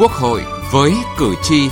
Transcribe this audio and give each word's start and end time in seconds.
Quốc 0.00 0.12
hội 0.12 0.42
với 0.72 0.92
cử 1.18 1.34
tri. 1.42 1.68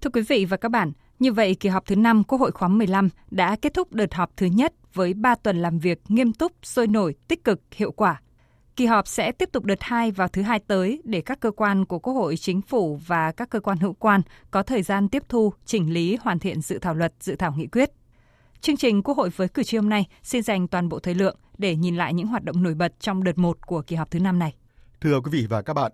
Thưa 0.00 0.10
quý 0.12 0.22
vị 0.28 0.44
và 0.44 0.56
các 0.56 0.68
bạn, 0.68 0.92
như 1.18 1.32
vậy 1.32 1.56
kỳ 1.60 1.68
họp 1.68 1.86
thứ 1.86 1.96
5 1.96 2.24
Quốc 2.24 2.38
hội 2.38 2.50
khóa 2.50 2.68
15 2.68 3.08
đã 3.30 3.56
kết 3.62 3.74
thúc 3.74 3.92
đợt 3.92 4.14
họp 4.14 4.36
thứ 4.36 4.46
nhất 4.46 4.74
với 4.94 5.14
3 5.14 5.34
tuần 5.34 5.62
làm 5.62 5.78
việc 5.78 5.98
nghiêm 6.08 6.32
túc, 6.32 6.52
sôi 6.62 6.86
nổi, 6.86 7.14
tích 7.28 7.44
cực, 7.44 7.60
hiệu 7.74 7.92
quả. 7.92 8.20
Kỳ 8.76 8.86
họp 8.86 9.08
sẽ 9.08 9.32
tiếp 9.32 9.48
tục 9.52 9.64
đợt 9.64 9.82
2 9.82 10.10
vào 10.10 10.28
thứ 10.28 10.42
hai 10.42 10.58
tới 10.58 11.02
để 11.04 11.20
các 11.20 11.40
cơ 11.40 11.50
quan 11.50 11.84
của 11.84 11.98
Quốc 11.98 12.12
hội, 12.14 12.36
Chính 12.36 12.62
phủ 12.62 13.00
và 13.06 13.32
các 13.32 13.50
cơ 13.50 13.60
quan 13.60 13.78
hữu 13.78 13.92
quan 13.92 14.20
có 14.50 14.62
thời 14.62 14.82
gian 14.82 15.08
tiếp 15.08 15.22
thu, 15.28 15.52
chỉnh 15.64 15.92
lý, 15.92 16.16
hoàn 16.20 16.38
thiện 16.38 16.60
dự 16.60 16.78
thảo 16.78 16.94
luật, 16.94 17.12
dự 17.20 17.36
thảo 17.36 17.52
nghị 17.56 17.66
quyết. 17.66 17.90
Chương 18.60 18.76
trình 18.76 19.02
Quốc 19.02 19.16
hội 19.16 19.30
với 19.36 19.48
cử 19.48 19.62
tri 19.62 19.76
hôm 19.76 19.88
nay 19.88 20.06
xin 20.22 20.42
dành 20.42 20.68
toàn 20.68 20.88
bộ 20.88 20.98
thời 20.98 21.14
lượng 21.14 21.36
để 21.58 21.76
nhìn 21.76 21.96
lại 21.96 22.14
những 22.14 22.26
hoạt 22.26 22.44
động 22.44 22.62
nổi 22.62 22.74
bật 22.74 23.00
trong 23.00 23.24
đợt 23.24 23.38
1 23.38 23.66
của 23.66 23.82
kỳ 23.82 23.96
họp 23.96 24.10
thứ 24.10 24.20
năm 24.20 24.38
này. 24.38 24.54
Thưa 25.00 25.20
quý 25.20 25.30
vị 25.30 25.46
và 25.50 25.62
các 25.62 25.74
bạn, 25.74 25.92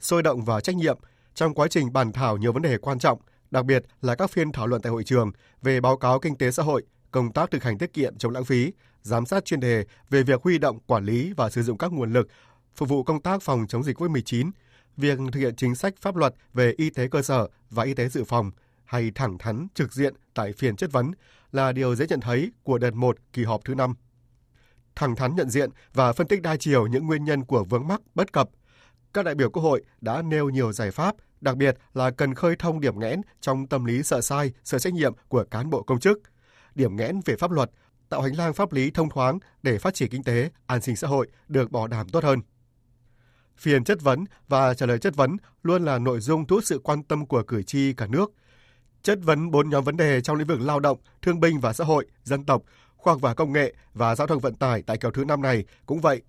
sôi 0.00 0.22
động 0.22 0.44
và 0.44 0.60
trách 0.60 0.76
nhiệm 0.76 0.98
trong 1.34 1.54
quá 1.54 1.68
trình 1.70 1.92
bàn 1.92 2.12
thảo 2.12 2.36
nhiều 2.36 2.52
vấn 2.52 2.62
đề 2.62 2.78
quan 2.78 2.98
trọng, 2.98 3.18
đặc 3.50 3.64
biệt 3.64 3.84
là 4.00 4.14
các 4.14 4.30
phiên 4.30 4.52
thảo 4.52 4.66
luận 4.66 4.82
tại 4.82 4.92
hội 4.92 5.04
trường 5.04 5.30
về 5.62 5.80
báo 5.80 5.96
cáo 5.96 6.18
kinh 6.20 6.36
tế 6.36 6.50
xã 6.50 6.62
hội, 6.62 6.82
công 7.10 7.32
tác 7.32 7.50
thực 7.50 7.62
hành 7.62 7.78
tiết 7.78 7.92
kiệm 7.92 8.18
chống 8.18 8.32
lãng 8.32 8.44
phí, 8.44 8.72
giám 9.02 9.26
sát 9.26 9.44
chuyên 9.44 9.60
đề 9.60 9.84
về 10.10 10.22
việc 10.22 10.42
huy 10.42 10.58
động, 10.58 10.78
quản 10.86 11.04
lý 11.04 11.32
và 11.36 11.50
sử 11.50 11.62
dụng 11.62 11.78
các 11.78 11.92
nguồn 11.92 12.12
lực 12.12 12.28
phục 12.74 12.88
vụ 12.88 13.02
công 13.02 13.22
tác 13.22 13.42
phòng 13.42 13.66
chống 13.68 13.82
dịch 13.82 14.00
COVID-19, 14.00 14.50
việc 14.96 15.18
thực 15.32 15.40
hiện 15.40 15.56
chính 15.56 15.74
sách 15.74 15.94
pháp 16.00 16.16
luật 16.16 16.34
về 16.54 16.74
y 16.76 16.90
tế 16.90 17.08
cơ 17.08 17.22
sở 17.22 17.48
và 17.70 17.84
y 17.84 17.94
tế 17.94 18.08
dự 18.08 18.24
phòng 18.24 18.50
hay 18.84 19.10
thẳng 19.14 19.38
thắn 19.38 19.66
trực 19.74 19.92
diện 19.92 20.14
tại 20.34 20.52
phiên 20.52 20.76
chất 20.76 20.92
vấn 20.92 21.12
là 21.52 21.72
điều 21.72 21.94
dễ 21.94 22.06
nhận 22.08 22.20
thấy 22.20 22.50
của 22.62 22.78
đợt 22.78 22.94
1 22.94 23.16
kỳ 23.32 23.44
họp 23.44 23.60
thứ 23.64 23.74
5. 23.74 23.94
Thẳng 24.94 25.16
thắn 25.16 25.36
nhận 25.36 25.50
diện 25.50 25.70
và 25.94 26.12
phân 26.12 26.26
tích 26.26 26.42
đa 26.42 26.56
chiều 26.56 26.86
những 26.86 27.06
nguyên 27.06 27.24
nhân 27.24 27.44
của 27.44 27.64
vướng 27.64 27.88
mắc 27.88 28.00
bất 28.14 28.32
cập, 28.32 28.48
các 29.14 29.24
đại 29.24 29.34
biểu 29.34 29.50
Quốc 29.50 29.62
hội 29.62 29.82
đã 30.00 30.22
nêu 30.22 30.48
nhiều 30.48 30.72
giải 30.72 30.90
pháp, 30.90 31.14
đặc 31.40 31.56
biệt 31.56 31.76
là 31.94 32.10
cần 32.10 32.34
khơi 32.34 32.56
thông 32.58 32.80
điểm 32.80 32.98
nghẽn 32.98 33.20
trong 33.40 33.66
tâm 33.66 33.84
lý 33.84 34.02
sợ 34.02 34.20
sai, 34.20 34.52
sợ 34.64 34.78
trách 34.78 34.92
nhiệm 34.92 35.12
của 35.28 35.44
cán 35.50 35.70
bộ 35.70 35.82
công 35.82 36.00
chức, 36.00 36.20
điểm 36.76 36.96
nghẽn 36.96 37.20
về 37.24 37.36
pháp 37.36 37.50
luật, 37.50 37.70
tạo 38.08 38.22
hành 38.22 38.36
lang 38.36 38.54
pháp 38.54 38.72
lý 38.72 38.90
thông 38.90 39.10
thoáng 39.10 39.38
để 39.62 39.78
phát 39.78 39.94
triển 39.94 40.08
kinh 40.08 40.22
tế, 40.22 40.50
an 40.66 40.80
sinh 40.80 40.96
xã 40.96 41.08
hội 41.08 41.28
được 41.48 41.70
bảo 41.70 41.86
đảm 41.86 42.08
tốt 42.08 42.24
hơn. 42.24 42.40
Phiên 43.56 43.84
chất 43.84 44.02
vấn 44.02 44.24
và 44.48 44.74
trả 44.74 44.86
lời 44.86 44.98
chất 44.98 45.16
vấn 45.16 45.36
luôn 45.62 45.84
là 45.84 45.98
nội 45.98 46.20
dung 46.20 46.46
thu 46.46 46.56
hút 46.56 46.64
sự 46.64 46.78
quan 46.78 47.02
tâm 47.02 47.26
của 47.26 47.42
cử 47.42 47.62
tri 47.62 47.92
cả 47.92 48.06
nước. 48.06 48.32
Chất 49.02 49.18
vấn 49.22 49.50
bốn 49.50 49.70
nhóm 49.70 49.84
vấn 49.84 49.96
đề 49.96 50.20
trong 50.20 50.36
lĩnh 50.36 50.46
vực 50.46 50.60
lao 50.60 50.80
động, 50.80 50.98
thương 51.22 51.40
binh 51.40 51.60
và 51.60 51.72
xã 51.72 51.84
hội, 51.84 52.06
dân 52.22 52.44
tộc, 52.44 52.62
khoa 52.96 53.12
học 53.12 53.20
và 53.20 53.34
công 53.34 53.52
nghệ 53.52 53.74
và 53.94 54.14
giao 54.14 54.26
thông 54.26 54.40
vận 54.40 54.54
tải 54.54 54.82
tại 54.82 54.98
kỳ 54.98 55.08
thứ 55.14 55.24
năm 55.24 55.42
này 55.42 55.64
cũng 55.86 56.00
vậy. 56.00 56.22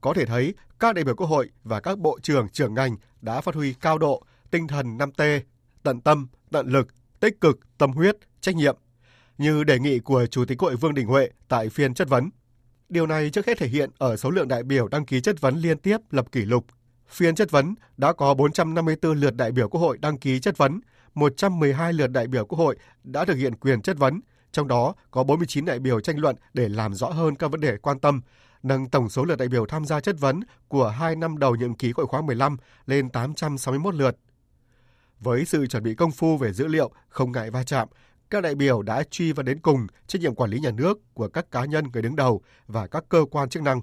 Có 0.00 0.14
thể 0.14 0.26
thấy 0.26 0.54
các 0.78 0.94
đại 0.94 1.04
biểu 1.04 1.14
Quốc 1.14 1.26
hội 1.26 1.50
và 1.64 1.80
các 1.80 1.98
bộ 1.98 2.18
trưởng 2.22 2.48
trưởng 2.48 2.74
ngành 2.74 2.96
đã 3.20 3.40
phát 3.40 3.54
huy 3.54 3.74
cao 3.74 3.98
độ 3.98 4.22
tinh 4.50 4.66
thần 4.66 4.98
5T, 4.98 5.40
tận 5.82 6.00
tâm, 6.00 6.28
tận 6.50 6.66
lực, 6.66 6.88
tích 7.20 7.40
cực, 7.40 7.58
tâm 7.78 7.92
huyết, 7.92 8.16
trách 8.40 8.56
nhiệm 8.56 8.76
như 9.38 9.64
đề 9.64 9.78
nghị 9.78 9.98
của 9.98 10.26
Chủ 10.26 10.44
tịch 10.44 10.60
Hội 10.60 10.76
Vương 10.76 10.94
Đình 10.94 11.06
Huệ 11.06 11.30
tại 11.48 11.68
phiên 11.68 11.94
chất 11.94 12.08
vấn. 12.08 12.30
Điều 12.88 13.06
này 13.06 13.30
trước 13.30 13.46
hết 13.46 13.58
thể 13.58 13.68
hiện 13.68 13.90
ở 13.98 14.16
số 14.16 14.30
lượng 14.30 14.48
đại 14.48 14.62
biểu 14.62 14.88
đăng 14.88 15.06
ký 15.06 15.20
chất 15.20 15.40
vấn 15.40 15.56
liên 15.56 15.78
tiếp 15.78 15.98
lập 16.10 16.32
kỷ 16.32 16.44
lục. 16.44 16.66
Phiên 17.08 17.34
chất 17.34 17.50
vấn 17.50 17.74
đã 17.96 18.12
có 18.12 18.34
454 18.34 19.20
lượt 19.20 19.34
đại 19.34 19.52
biểu 19.52 19.68
Quốc 19.68 19.80
hội 19.80 19.98
đăng 19.98 20.18
ký 20.18 20.40
chất 20.40 20.58
vấn, 20.58 20.80
112 21.14 21.92
lượt 21.92 22.06
đại 22.06 22.26
biểu 22.26 22.46
Quốc 22.46 22.58
hội 22.58 22.76
đã 23.04 23.24
thực 23.24 23.34
hiện 23.34 23.54
quyền 23.54 23.82
chất 23.82 23.98
vấn, 23.98 24.20
trong 24.52 24.68
đó 24.68 24.94
có 25.10 25.24
49 25.24 25.64
đại 25.64 25.78
biểu 25.78 26.00
tranh 26.00 26.18
luận 26.18 26.36
để 26.54 26.68
làm 26.68 26.94
rõ 26.94 27.08
hơn 27.08 27.34
các 27.36 27.50
vấn 27.50 27.60
đề 27.60 27.76
quan 27.76 27.98
tâm, 27.98 28.20
nâng 28.62 28.88
tổng 28.88 29.08
số 29.08 29.24
lượt 29.24 29.36
đại 29.36 29.48
biểu 29.48 29.66
tham 29.66 29.84
gia 29.84 30.00
chất 30.00 30.16
vấn 30.20 30.40
của 30.68 30.88
hai 30.88 31.16
năm 31.16 31.38
đầu 31.38 31.56
nhiệm 31.56 31.74
kỳ 31.74 31.92
Quốc 31.92 32.02
hội 32.02 32.06
khóa 32.06 32.20
15 32.20 32.56
lên 32.86 33.10
861 33.10 33.94
lượt. 33.94 34.16
Với 35.20 35.44
sự 35.44 35.66
chuẩn 35.66 35.82
bị 35.82 35.94
công 35.94 36.10
phu 36.10 36.36
về 36.36 36.52
dữ 36.52 36.66
liệu, 36.66 36.90
không 37.08 37.32
ngại 37.32 37.50
va 37.50 37.62
chạm, 37.64 37.88
các 38.30 38.40
đại 38.40 38.54
biểu 38.54 38.82
đã 38.82 39.02
truy 39.10 39.32
vấn 39.32 39.46
đến 39.46 39.58
cùng 39.58 39.86
trách 40.06 40.22
nhiệm 40.22 40.34
quản 40.34 40.50
lý 40.50 40.60
nhà 40.60 40.70
nước 40.70 40.98
của 41.14 41.28
các 41.28 41.50
cá 41.50 41.64
nhân 41.64 41.84
người 41.92 42.02
đứng 42.02 42.16
đầu 42.16 42.42
và 42.66 42.86
các 42.86 43.04
cơ 43.08 43.24
quan 43.30 43.48
chức 43.48 43.62
năng. 43.62 43.80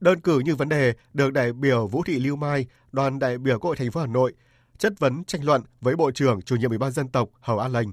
Đơn 0.00 0.20
cử 0.20 0.38
như 0.44 0.54
vấn 0.54 0.68
đề 0.68 0.94
được 1.14 1.32
đại 1.32 1.52
biểu 1.52 1.86
Vũ 1.86 2.02
Thị 2.02 2.18
Lưu 2.18 2.36
Mai, 2.36 2.66
đoàn 2.92 3.18
đại 3.18 3.38
biểu 3.38 3.58
Quốc 3.58 3.68
hội 3.68 3.76
thành 3.76 3.90
phố 3.90 4.00
Hà 4.00 4.06
Nội 4.06 4.32
chất 4.78 4.92
vấn 4.98 5.24
tranh 5.24 5.44
luận 5.44 5.62
với 5.80 5.96
Bộ 5.96 6.10
trưởng 6.10 6.42
chủ 6.42 6.56
nhiệm 6.56 6.70
Ủy 6.70 6.78
ban 6.78 6.92
dân 6.92 7.08
tộc 7.08 7.28
Hầu 7.40 7.58
An 7.58 7.72
Lành. 7.72 7.92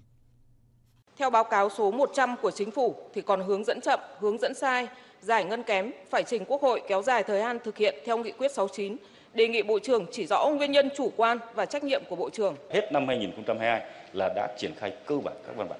Theo 1.18 1.30
báo 1.30 1.44
cáo 1.44 1.70
số 1.70 1.92
100 1.92 2.36
của 2.42 2.52
chính 2.52 2.72
phủ 2.72 2.96
thì 3.14 3.22
còn 3.22 3.48
hướng 3.48 3.64
dẫn 3.64 3.82
chậm, 3.82 4.00
hướng 4.20 4.38
dẫn 4.38 4.54
sai, 4.54 4.88
giải 5.22 5.44
ngân 5.44 5.64
kém 5.64 5.92
phải 6.10 6.24
trình 6.24 6.46
Quốc 6.48 6.62
hội 6.62 6.82
kéo 6.88 7.02
dài 7.02 7.24
thời 7.24 7.40
gian 7.40 7.60
thực 7.64 7.78
hiện 7.78 7.96
theo 8.06 8.18
nghị 8.18 8.32
quyết 8.32 8.52
69 8.52 8.98
đề 9.34 9.48
nghị 9.48 9.64
Bộ 9.64 9.80
trưởng 9.80 10.06
chỉ 10.12 10.26
rõ 10.26 10.48
nguyên 10.50 10.72
nhân 10.72 10.90
chủ 10.98 11.12
quan 11.18 11.38
và 11.54 11.66
trách 11.66 11.84
nhiệm 11.84 12.02
của 12.10 12.16
Bộ 12.16 12.30
trưởng. 12.30 12.56
Hết 12.70 12.92
năm 12.92 13.08
2022 13.08 13.82
là 14.14 14.30
đã 14.36 14.48
triển 14.58 14.72
khai 14.78 14.94
cơ 15.06 15.16
bản 15.16 15.34
các 15.48 15.56
văn 15.56 15.70
bản. 15.70 15.80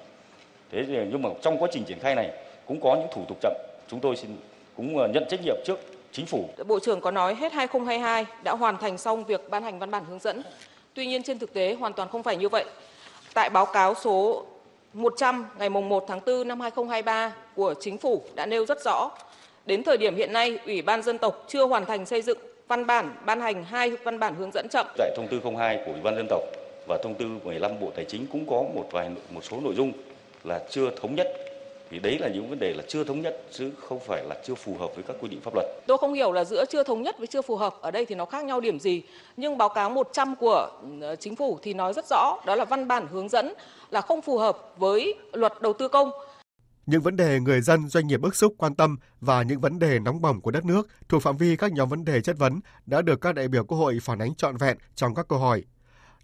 Thế 0.72 0.84
nhưng 0.88 1.22
mà 1.22 1.28
trong 1.42 1.58
quá 1.58 1.68
trình 1.72 1.84
triển 1.84 1.98
khai 1.98 2.14
này 2.14 2.30
cũng 2.66 2.80
có 2.80 2.96
những 2.96 3.08
thủ 3.14 3.24
tục 3.28 3.38
chậm. 3.42 3.52
Chúng 3.88 4.00
tôi 4.00 4.16
xin 4.16 4.30
cũng 4.76 4.98
ờ, 4.98 5.08
nhận 5.08 5.24
trách 5.28 5.40
nhiệm 5.44 5.56
trước 5.64 5.78
chính 6.12 6.26
phủ. 6.26 6.48
Bộ 6.66 6.78
trưởng 6.78 7.00
có 7.00 7.10
nói 7.10 7.34
hết 7.34 7.52
2022 7.52 8.26
đã 8.44 8.52
hoàn 8.52 8.78
thành 8.78 8.98
xong 8.98 9.24
việc 9.24 9.50
ban 9.50 9.62
hành 9.62 9.78
văn 9.78 9.90
bản 9.90 10.04
hướng 10.08 10.18
dẫn. 10.18 10.42
Tuy 10.94 11.06
nhiên 11.06 11.22
trên 11.22 11.38
thực 11.38 11.54
tế 11.54 11.74
hoàn 11.74 11.92
toàn 11.92 12.08
không 12.08 12.22
phải 12.22 12.36
như 12.36 12.48
vậy. 12.48 12.64
Tại 13.34 13.50
báo 13.50 13.66
cáo 13.66 13.94
số 13.94 14.44
100 14.92 15.46
ngày 15.58 15.68
1 15.70 16.04
tháng 16.08 16.20
4 16.26 16.48
năm 16.48 16.60
2023 16.60 17.32
của 17.56 17.74
chính 17.80 17.98
phủ 17.98 18.22
đã 18.34 18.46
nêu 18.46 18.66
rất 18.66 18.84
rõ, 18.84 19.10
đến 19.66 19.82
thời 19.82 19.96
điểm 19.96 20.16
hiện 20.16 20.32
nay, 20.32 20.58
Ủy 20.66 20.82
ban 20.82 21.02
dân 21.02 21.18
tộc 21.18 21.44
chưa 21.48 21.64
hoàn 21.64 21.86
thành 21.86 22.06
xây 22.06 22.22
dựng 22.22 22.38
văn 22.68 22.86
bản 22.86 23.14
ban 23.26 23.40
hành 23.40 23.64
hai 23.64 23.90
văn 23.90 24.18
bản 24.18 24.34
hướng 24.34 24.50
dẫn 24.54 24.66
chậm. 24.70 24.86
Tại 24.96 25.10
thông 25.16 25.28
tư 25.30 25.40
02 25.56 25.82
của 25.86 25.92
Ủy 25.92 26.00
ban 26.00 26.16
dân 26.16 26.26
tộc 26.30 26.42
và 26.88 26.98
thông 27.02 27.14
tư 27.14 27.26
15 27.44 27.80
Bộ 27.80 27.90
Tài 27.96 28.04
chính 28.04 28.26
cũng 28.32 28.46
có 28.46 28.62
một 28.74 28.88
vài 28.90 29.10
một 29.30 29.44
số 29.44 29.60
nội 29.60 29.74
dung 29.74 29.92
là 30.44 30.60
chưa 30.70 30.90
thống 31.00 31.14
nhất 31.14 31.26
thì 31.90 31.98
đấy 31.98 32.18
là 32.18 32.28
những 32.28 32.48
vấn 32.48 32.58
đề 32.58 32.74
là 32.74 32.82
chưa 32.88 33.04
thống 33.04 33.20
nhất 33.20 33.42
chứ 33.50 33.70
không 33.88 34.00
phải 34.00 34.24
là 34.24 34.36
chưa 34.44 34.54
phù 34.54 34.76
hợp 34.78 34.94
với 34.94 35.04
các 35.08 35.16
quy 35.20 35.28
định 35.28 35.40
pháp 35.40 35.54
luật. 35.54 35.66
Tôi 35.86 35.98
không 35.98 36.12
hiểu 36.12 36.32
là 36.32 36.44
giữa 36.44 36.64
chưa 36.64 36.82
thống 36.82 37.02
nhất 37.02 37.18
với 37.18 37.26
chưa 37.26 37.42
phù 37.42 37.56
hợp 37.56 37.74
ở 37.80 37.90
đây 37.90 38.06
thì 38.06 38.14
nó 38.14 38.24
khác 38.24 38.44
nhau 38.44 38.60
điểm 38.60 38.80
gì. 38.80 39.02
Nhưng 39.36 39.58
báo 39.58 39.68
cáo 39.68 39.90
100 39.90 40.34
của 40.36 40.70
ờ, 41.00 41.16
chính 41.16 41.36
phủ 41.36 41.58
thì 41.62 41.74
nói 41.74 41.92
rất 41.92 42.04
rõ 42.10 42.38
đó 42.46 42.54
là 42.54 42.64
văn 42.64 42.88
bản 42.88 43.06
hướng 43.12 43.28
dẫn 43.28 43.54
là 43.90 44.00
không 44.00 44.22
phù 44.22 44.38
hợp 44.38 44.58
với 44.76 45.14
luật 45.32 45.52
đầu 45.60 45.72
tư 45.72 45.88
công 45.88 46.10
những 46.90 47.02
vấn 47.02 47.16
đề 47.16 47.40
người 47.40 47.60
dân, 47.60 47.88
doanh 47.88 48.06
nghiệp 48.06 48.20
bức 48.20 48.36
xúc 48.36 48.54
quan 48.58 48.74
tâm 48.74 48.96
và 49.20 49.42
những 49.42 49.60
vấn 49.60 49.78
đề 49.78 49.98
nóng 49.98 50.20
bỏng 50.20 50.40
của 50.40 50.50
đất 50.50 50.64
nước 50.64 50.88
thuộc 51.08 51.22
phạm 51.22 51.36
vi 51.36 51.56
các 51.56 51.72
nhóm 51.72 51.88
vấn 51.88 52.04
đề 52.04 52.20
chất 52.20 52.38
vấn 52.38 52.60
đã 52.86 53.02
được 53.02 53.20
các 53.20 53.34
đại 53.34 53.48
biểu 53.48 53.64
Quốc 53.64 53.78
hội 53.78 53.98
phản 54.02 54.18
ánh 54.18 54.34
trọn 54.34 54.56
vẹn 54.56 54.76
trong 54.94 55.14
các 55.14 55.28
câu 55.28 55.38
hỏi. 55.38 55.64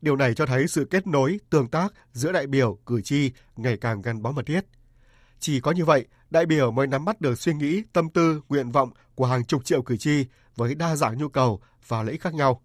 Điều 0.03 0.17
này 0.17 0.35
cho 0.35 0.47
thấy 0.47 0.69
sự 0.69 0.85
kết 0.85 1.07
nối, 1.07 1.41
tương 1.51 1.69
tác 1.69 1.93
giữa 2.13 2.33
đại 2.33 2.47
biểu, 2.47 2.79
cử 2.87 3.01
tri 3.01 3.33
ngày 3.57 3.77
càng 3.77 4.03
gắn 4.03 4.23
bó 4.23 4.31
mật 4.33 4.47
thiết. 4.47 4.61
Chỉ 5.39 5.61
có 5.61 5.71
như 5.71 5.85
vậy, 5.85 6.07
đại 6.31 6.47
biểu 6.47 6.71
mới 6.71 6.87
nắm 6.87 7.05
bắt 7.05 7.21
được 7.21 7.39
suy 7.39 7.55
nghĩ, 7.55 7.83
tâm 7.93 8.11
tư, 8.11 8.41
nguyện 8.49 8.73
vọng 8.73 8.91
của 9.15 9.27
hàng 9.27 9.45
chục 9.45 9.65
triệu 9.65 9.83
cử 9.83 9.97
tri 9.97 10.25
với 10.57 10.75
đa 10.75 10.97
dạng 10.97 11.19
nhu 11.19 11.29
cầu 11.29 11.61
và 11.89 12.03
lợi 12.03 12.13
ích 12.13 12.23
khác 12.23 12.35
nhau. 12.35 12.63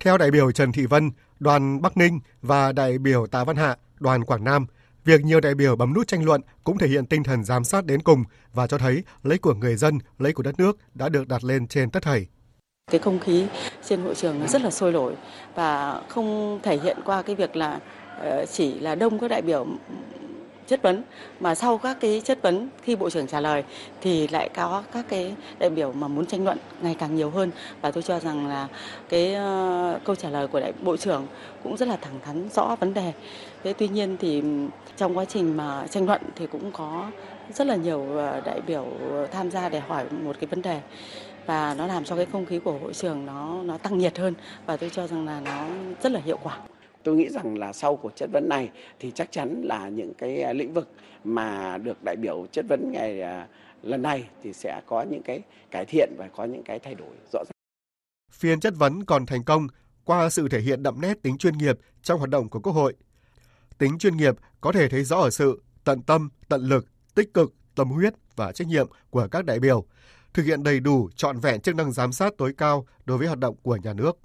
Theo 0.00 0.18
đại 0.18 0.30
biểu 0.30 0.52
Trần 0.52 0.72
Thị 0.72 0.86
Vân, 0.86 1.10
đoàn 1.38 1.82
Bắc 1.82 1.96
Ninh 1.96 2.20
và 2.42 2.72
đại 2.72 2.98
biểu 2.98 3.26
Tạ 3.26 3.44
Văn 3.44 3.56
Hạ, 3.56 3.76
đoàn 4.00 4.24
Quảng 4.24 4.44
Nam– 4.44 4.66
Việc 5.04 5.24
nhiều 5.24 5.40
đại 5.40 5.54
biểu 5.54 5.76
bấm 5.76 5.94
nút 5.94 6.06
tranh 6.06 6.24
luận 6.24 6.40
cũng 6.64 6.78
thể 6.78 6.88
hiện 6.88 7.06
tinh 7.06 7.22
thần 7.22 7.44
giám 7.44 7.64
sát 7.64 7.84
đến 7.84 8.02
cùng 8.02 8.24
và 8.54 8.66
cho 8.66 8.78
thấy 8.78 9.02
lấy 9.22 9.38
của 9.38 9.54
người 9.54 9.76
dân, 9.76 9.98
lấy 10.18 10.32
của 10.32 10.42
đất 10.42 10.58
nước 10.58 10.78
đã 10.94 11.08
được 11.08 11.28
đặt 11.28 11.44
lên 11.44 11.66
trên 11.66 11.90
tất 11.90 12.02
thảy. 12.02 12.26
Cái 12.90 13.00
không 13.00 13.18
khí 13.18 13.46
trên 13.88 14.00
hội 14.00 14.14
trường 14.14 14.40
nó 14.40 14.46
rất 14.46 14.62
là 14.62 14.70
sôi 14.70 14.92
nổi 14.92 15.14
và 15.54 16.02
không 16.08 16.60
thể 16.62 16.78
hiện 16.78 16.96
qua 17.04 17.22
cái 17.22 17.36
việc 17.36 17.56
là 17.56 17.80
ờ, 18.18 18.46
chỉ 18.46 18.80
là 18.80 18.94
đông 18.94 19.18
các 19.18 19.28
đại 19.28 19.42
biểu 19.42 19.66
chất 20.68 20.82
vấn 20.82 21.02
mà 21.40 21.54
sau 21.54 21.78
các 21.78 21.96
cái 22.00 22.22
chất 22.24 22.42
vấn 22.42 22.68
khi 22.82 22.96
bộ 22.96 23.10
trưởng 23.10 23.26
trả 23.26 23.40
lời 23.40 23.64
thì 24.00 24.28
lại 24.28 24.48
có 24.48 24.82
các 24.92 25.04
cái 25.08 25.34
đại 25.58 25.70
biểu 25.70 25.92
mà 25.92 26.08
muốn 26.08 26.26
tranh 26.26 26.44
luận 26.44 26.58
ngày 26.82 26.96
càng 26.98 27.16
nhiều 27.16 27.30
hơn 27.30 27.50
và 27.80 27.90
tôi 27.90 28.02
cho 28.02 28.20
rằng 28.20 28.46
là 28.46 28.68
cái 29.08 29.34
uh, 29.34 30.04
câu 30.04 30.16
trả 30.16 30.30
lời 30.30 30.46
của 30.46 30.60
đại 30.60 30.72
bộ 30.82 30.96
trưởng 30.96 31.26
cũng 31.62 31.76
rất 31.76 31.88
là 31.88 31.96
thẳng 31.96 32.18
thắn 32.24 32.48
rõ 32.54 32.76
vấn 32.80 32.94
đề. 32.94 33.12
Thế 33.64 33.72
tuy 33.72 33.88
nhiên 33.88 34.16
thì 34.20 34.42
trong 34.96 35.18
quá 35.18 35.24
trình 35.24 35.56
mà 35.56 35.86
tranh 35.90 36.06
luận 36.06 36.22
thì 36.36 36.46
cũng 36.46 36.72
có 36.72 37.10
rất 37.54 37.66
là 37.66 37.76
nhiều 37.76 38.16
ờ, 38.16 38.40
đại 38.44 38.60
biểu 38.66 38.86
tham 39.32 39.50
gia 39.50 39.68
để 39.68 39.80
hỏi 39.80 40.04
một 40.24 40.36
cái 40.40 40.46
vấn 40.46 40.62
đề 40.62 40.80
và 41.46 41.74
nó 41.78 41.86
làm 41.86 42.04
cho 42.04 42.16
cái 42.16 42.26
không 42.32 42.46
khí 42.46 42.58
của 42.58 42.72
hội 42.72 42.94
trường 42.94 43.26
nó 43.26 43.62
nó 43.62 43.78
tăng 43.78 43.98
nhiệt 43.98 44.18
hơn 44.18 44.34
và 44.66 44.76
tôi 44.76 44.90
cho 44.90 45.06
rằng 45.06 45.26
là 45.26 45.40
nó 45.40 45.66
rất 46.02 46.12
là 46.12 46.20
hiệu 46.24 46.38
quả. 46.42 46.58
Tôi 47.08 47.16
nghĩ 47.16 47.28
rằng 47.28 47.58
là 47.58 47.72
sau 47.72 47.96
cuộc 47.96 48.16
chất 48.16 48.30
vấn 48.32 48.48
này 48.48 48.70
thì 49.00 49.12
chắc 49.14 49.32
chắn 49.32 49.62
là 49.64 49.88
những 49.88 50.14
cái 50.14 50.42
à, 50.42 50.52
lĩnh 50.52 50.72
vực 50.74 50.88
mà 51.24 51.78
được 51.78 52.02
đại 52.04 52.16
biểu 52.16 52.46
chất 52.52 52.64
vấn 52.68 52.92
ngày 52.92 53.20
à, 53.20 53.48
lần 53.82 54.02
này 54.02 54.28
thì 54.42 54.52
sẽ 54.52 54.80
có 54.86 55.02
những 55.02 55.22
cái 55.22 55.40
cải 55.70 55.84
thiện 55.84 56.14
và 56.18 56.28
có 56.36 56.44
những 56.44 56.62
cái 56.62 56.78
thay 56.78 56.94
đổi 56.94 57.08
rõ 57.32 57.38
ràng. 57.44 57.52
Phiên 58.32 58.60
chất 58.60 58.74
vấn 58.76 59.04
còn 59.04 59.26
thành 59.26 59.44
công 59.44 59.66
qua 60.04 60.30
sự 60.30 60.48
thể 60.48 60.60
hiện 60.60 60.82
đậm 60.82 61.00
nét 61.00 61.22
tính 61.22 61.38
chuyên 61.38 61.58
nghiệp 61.58 61.78
trong 62.02 62.18
hoạt 62.18 62.30
động 62.30 62.48
của 62.48 62.60
Quốc 62.60 62.72
hội. 62.72 62.94
Tính 63.78 63.98
chuyên 63.98 64.16
nghiệp 64.16 64.34
có 64.60 64.72
thể 64.72 64.88
thấy 64.88 65.04
rõ 65.04 65.16
ở 65.16 65.30
sự 65.30 65.62
tận 65.84 66.02
tâm, 66.02 66.28
tận 66.48 66.62
lực, 66.62 66.86
tích 67.14 67.34
cực, 67.34 67.54
tâm 67.74 67.88
huyết 67.88 68.14
và 68.36 68.52
trách 68.52 68.68
nhiệm 68.68 68.88
của 69.10 69.28
các 69.30 69.44
đại 69.44 69.60
biểu, 69.60 69.84
thực 70.34 70.42
hiện 70.42 70.62
đầy 70.62 70.80
đủ 70.80 71.08
trọn 71.16 71.38
vẹn 71.38 71.60
chức 71.60 71.74
năng 71.74 71.92
giám 71.92 72.12
sát 72.12 72.32
tối 72.38 72.54
cao 72.58 72.86
đối 73.04 73.18
với 73.18 73.26
hoạt 73.26 73.38
động 73.38 73.56
của 73.62 73.76
nhà 73.76 73.92
nước. 73.92 74.18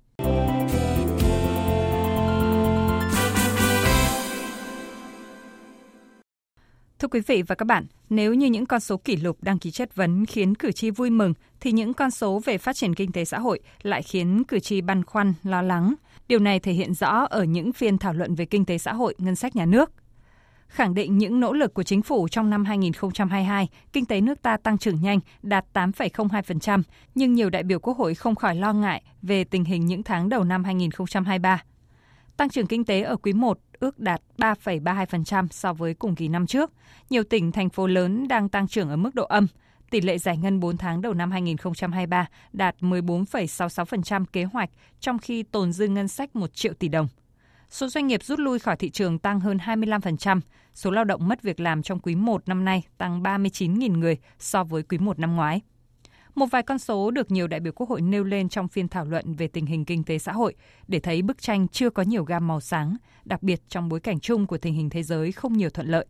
Thưa 7.03 7.07
quý 7.07 7.19
vị 7.27 7.41
và 7.41 7.55
các 7.55 7.65
bạn, 7.65 7.85
nếu 8.09 8.33
như 8.33 8.47
những 8.47 8.65
con 8.65 8.79
số 8.79 8.97
kỷ 8.97 9.15
lục 9.15 9.37
đăng 9.41 9.59
ký 9.59 9.71
chất 9.71 9.95
vấn 9.95 10.25
khiến 10.25 10.55
cử 10.55 10.71
tri 10.71 10.89
vui 10.89 11.09
mừng, 11.09 11.33
thì 11.59 11.71
những 11.71 11.93
con 11.93 12.11
số 12.11 12.41
về 12.45 12.57
phát 12.57 12.75
triển 12.75 12.95
kinh 12.95 13.11
tế 13.11 13.25
xã 13.25 13.39
hội 13.39 13.59
lại 13.81 14.01
khiến 14.01 14.43
cử 14.47 14.59
tri 14.59 14.81
băn 14.81 15.03
khoăn, 15.03 15.33
lo 15.43 15.61
lắng. 15.61 15.93
Điều 16.27 16.39
này 16.39 16.59
thể 16.59 16.71
hiện 16.73 16.93
rõ 16.93 17.27
ở 17.29 17.43
những 17.43 17.73
phiên 17.73 17.97
thảo 17.97 18.13
luận 18.13 18.35
về 18.35 18.45
kinh 18.45 18.65
tế 18.65 18.77
xã 18.77 18.93
hội, 18.93 19.15
ngân 19.17 19.35
sách 19.35 19.55
nhà 19.55 19.65
nước. 19.65 19.91
Khẳng 20.67 20.93
định 20.93 21.17
những 21.17 21.39
nỗ 21.39 21.53
lực 21.53 21.73
của 21.73 21.83
chính 21.83 22.01
phủ 22.01 22.27
trong 22.27 22.49
năm 22.49 22.65
2022, 22.65 23.67
kinh 23.93 24.05
tế 24.05 24.21
nước 24.21 24.41
ta 24.41 24.57
tăng 24.57 24.77
trưởng 24.77 25.01
nhanh, 25.01 25.19
đạt 25.41 25.65
8,02%, 25.73 26.81
nhưng 27.15 27.33
nhiều 27.33 27.49
đại 27.49 27.63
biểu 27.63 27.79
Quốc 27.79 27.97
hội 27.97 28.15
không 28.15 28.35
khỏi 28.35 28.55
lo 28.55 28.73
ngại 28.73 29.03
về 29.21 29.43
tình 29.43 29.63
hình 29.63 29.85
những 29.85 30.03
tháng 30.03 30.29
đầu 30.29 30.43
năm 30.43 30.63
2023. 30.63 31.63
Tăng 32.37 32.49
trưởng 32.49 32.67
kinh 32.67 32.85
tế 32.85 33.01
ở 33.01 33.15
quý 33.15 33.33
1 33.33 33.59
ước 33.83 33.99
đạt 33.99 34.21
3,32% 34.37 35.47
so 35.51 35.73
với 35.73 35.93
cùng 35.93 36.15
kỳ 36.15 36.27
năm 36.27 36.47
trước. 36.47 36.71
Nhiều 37.09 37.23
tỉnh, 37.23 37.51
thành 37.51 37.69
phố 37.69 37.87
lớn 37.87 38.27
đang 38.27 38.49
tăng 38.49 38.67
trưởng 38.67 38.89
ở 38.89 38.95
mức 38.95 39.15
độ 39.15 39.23
âm. 39.23 39.47
Tỷ 39.89 40.01
lệ 40.01 40.17
giải 40.17 40.37
ngân 40.37 40.59
4 40.59 40.77
tháng 40.77 41.01
đầu 41.01 41.13
năm 41.13 41.31
2023 41.31 42.27
đạt 42.53 42.75
14,66% 42.79 44.25
kế 44.33 44.43
hoạch, 44.43 44.69
trong 44.99 45.19
khi 45.19 45.43
tồn 45.43 45.71
dư 45.71 45.87
ngân 45.87 46.07
sách 46.07 46.35
1 46.35 46.53
triệu 46.53 46.73
tỷ 46.73 46.87
đồng. 46.87 47.07
Số 47.69 47.87
doanh 47.87 48.07
nghiệp 48.07 48.23
rút 48.23 48.39
lui 48.39 48.59
khỏi 48.59 48.75
thị 48.75 48.89
trường 48.89 49.19
tăng 49.19 49.39
hơn 49.39 49.57
25%, 49.57 50.41
số 50.73 50.91
lao 50.91 51.03
động 51.03 51.27
mất 51.27 51.41
việc 51.41 51.59
làm 51.59 51.83
trong 51.83 51.99
quý 51.99 52.15
1 52.15 52.47
năm 52.47 52.65
nay 52.65 52.83
tăng 52.97 53.23
39.000 53.23 53.97
người 53.97 54.17
so 54.39 54.63
với 54.63 54.83
quý 54.83 54.97
1 54.97 55.19
năm 55.19 55.35
ngoái. 55.35 55.61
Một 56.35 56.45
vài 56.45 56.63
con 56.63 56.79
số 56.79 57.11
được 57.11 57.31
nhiều 57.31 57.47
đại 57.47 57.59
biểu 57.59 57.73
Quốc 57.73 57.89
hội 57.89 58.01
nêu 58.01 58.23
lên 58.23 58.49
trong 58.49 58.67
phiên 58.67 58.87
thảo 58.87 59.05
luận 59.05 59.33
về 59.33 59.47
tình 59.47 59.65
hình 59.65 59.85
kinh 59.85 60.03
tế 60.03 60.19
xã 60.19 60.31
hội 60.31 60.55
để 60.87 60.99
thấy 60.99 61.21
bức 61.21 61.41
tranh 61.41 61.67
chưa 61.67 61.89
có 61.89 62.03
nhiều 62.03 62.23
gam 62.23 62.47
màu 62.47 62.59
sáng, 62.59 62.97
đặc 63.25 63.43
biệt 63.43 63.61
trong 63.69 63.89
bối 63.89 63.99
cảnh 63.99 64.19
chung 64.19 64.47
của 64.47 64.57
tình 64.57 64.73
hình 64.73 64.89
thế 64.89 65.03
giới 65.03 65.31
không 65.31 65.53
nhiều 65.53 65.69
thuận 65.69 65.87
lợi. 65.87 66.05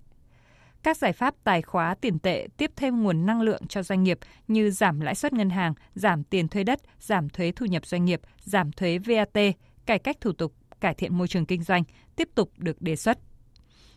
Các 0.84 0.98
giải 0.98 1.14
pháp 1.14 1.36
tài 1.44 1.62
khóa 1.62 1.96
tiền 2.02 2.20
tệ 2.20 2.48
tiếp 2.58 2.72
thêm 2.76 3.04
nguồn 3.04 3.26
năng 3.26 3.42
lượng 3.42 3.68
cho 3.68 3.84
doanh 3.84 4.04
nghiệp 4.04 4.20
như 4.48 4.72
giảm 4.72 5.00
lãi 5.00 5.16
suất 5.16 5.34
ngân 5.34 5.50
hàng, 5.50 5.74
giảm 5.96 6.24
tiền 6.24 6.48
thuê 6.48 6.64
đất, 6.64 6.80
giảm 7.00 7.30
thuế 7.30 7.52
thu 7.56 7.66
nhập 7.66 7.86
doanh 7.86 8.06
nghiệp, 8.06 8.22
giảm 8.40 8.72
thuế 8.72 8.98
VAT, 8.98 9.38
cải 9.86 10.00
cách 10.00 10.18
thủ 10.22 10.32
tục, 10.32 10.54
cải 10.80 10.94
thiện 10.94 11.18
môi 11.18 11.28
trường 11.28 11.46
kinh 11.46 11.64
doanh 11.64 11.84
tiếp 12.16 12.30
tục 12.36 12.52
được 12.58 12.82
đề 12.82 12.96
xuất. 12.96 13.20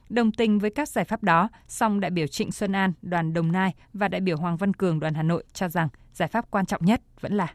Đồng 0.09 0.33
tình 0.33 0.59
với 0.59 0.71
các 0.71 0.89
giải 0.89 1.05
pháp 1.05 1.23
đó, 1.23 1.49
song 1.69 2.01
đại 2.01 2.11
biểu 2.11 2.27
Trịnh 2.27 2.53
Xuân 2.53 2.73
An, 2.73 2.93
đoàn 3.03 3.33
Đồng 3.33 3.53
Nai 3.53 3.75
và 3.93 4.09
đại 4.09 4.21
biểu 4.21 4.37
Hoàng 4.37 4.57
Văn 4.57 4.75
Cường, 4.75 5.01
đoàn 5.01 5.15
Hà 5.15 5.23
Nội 5.23 5.45
cho 5.53 5.69
rằng 5.69 5.89
giải 6.13 6.29
pháp 6.29 6.51
quan 6.51 6.67
trọng 6.67 6.85
nhất 6.85 7.01
vẫn 7.21 7.35
là 7.35 7.55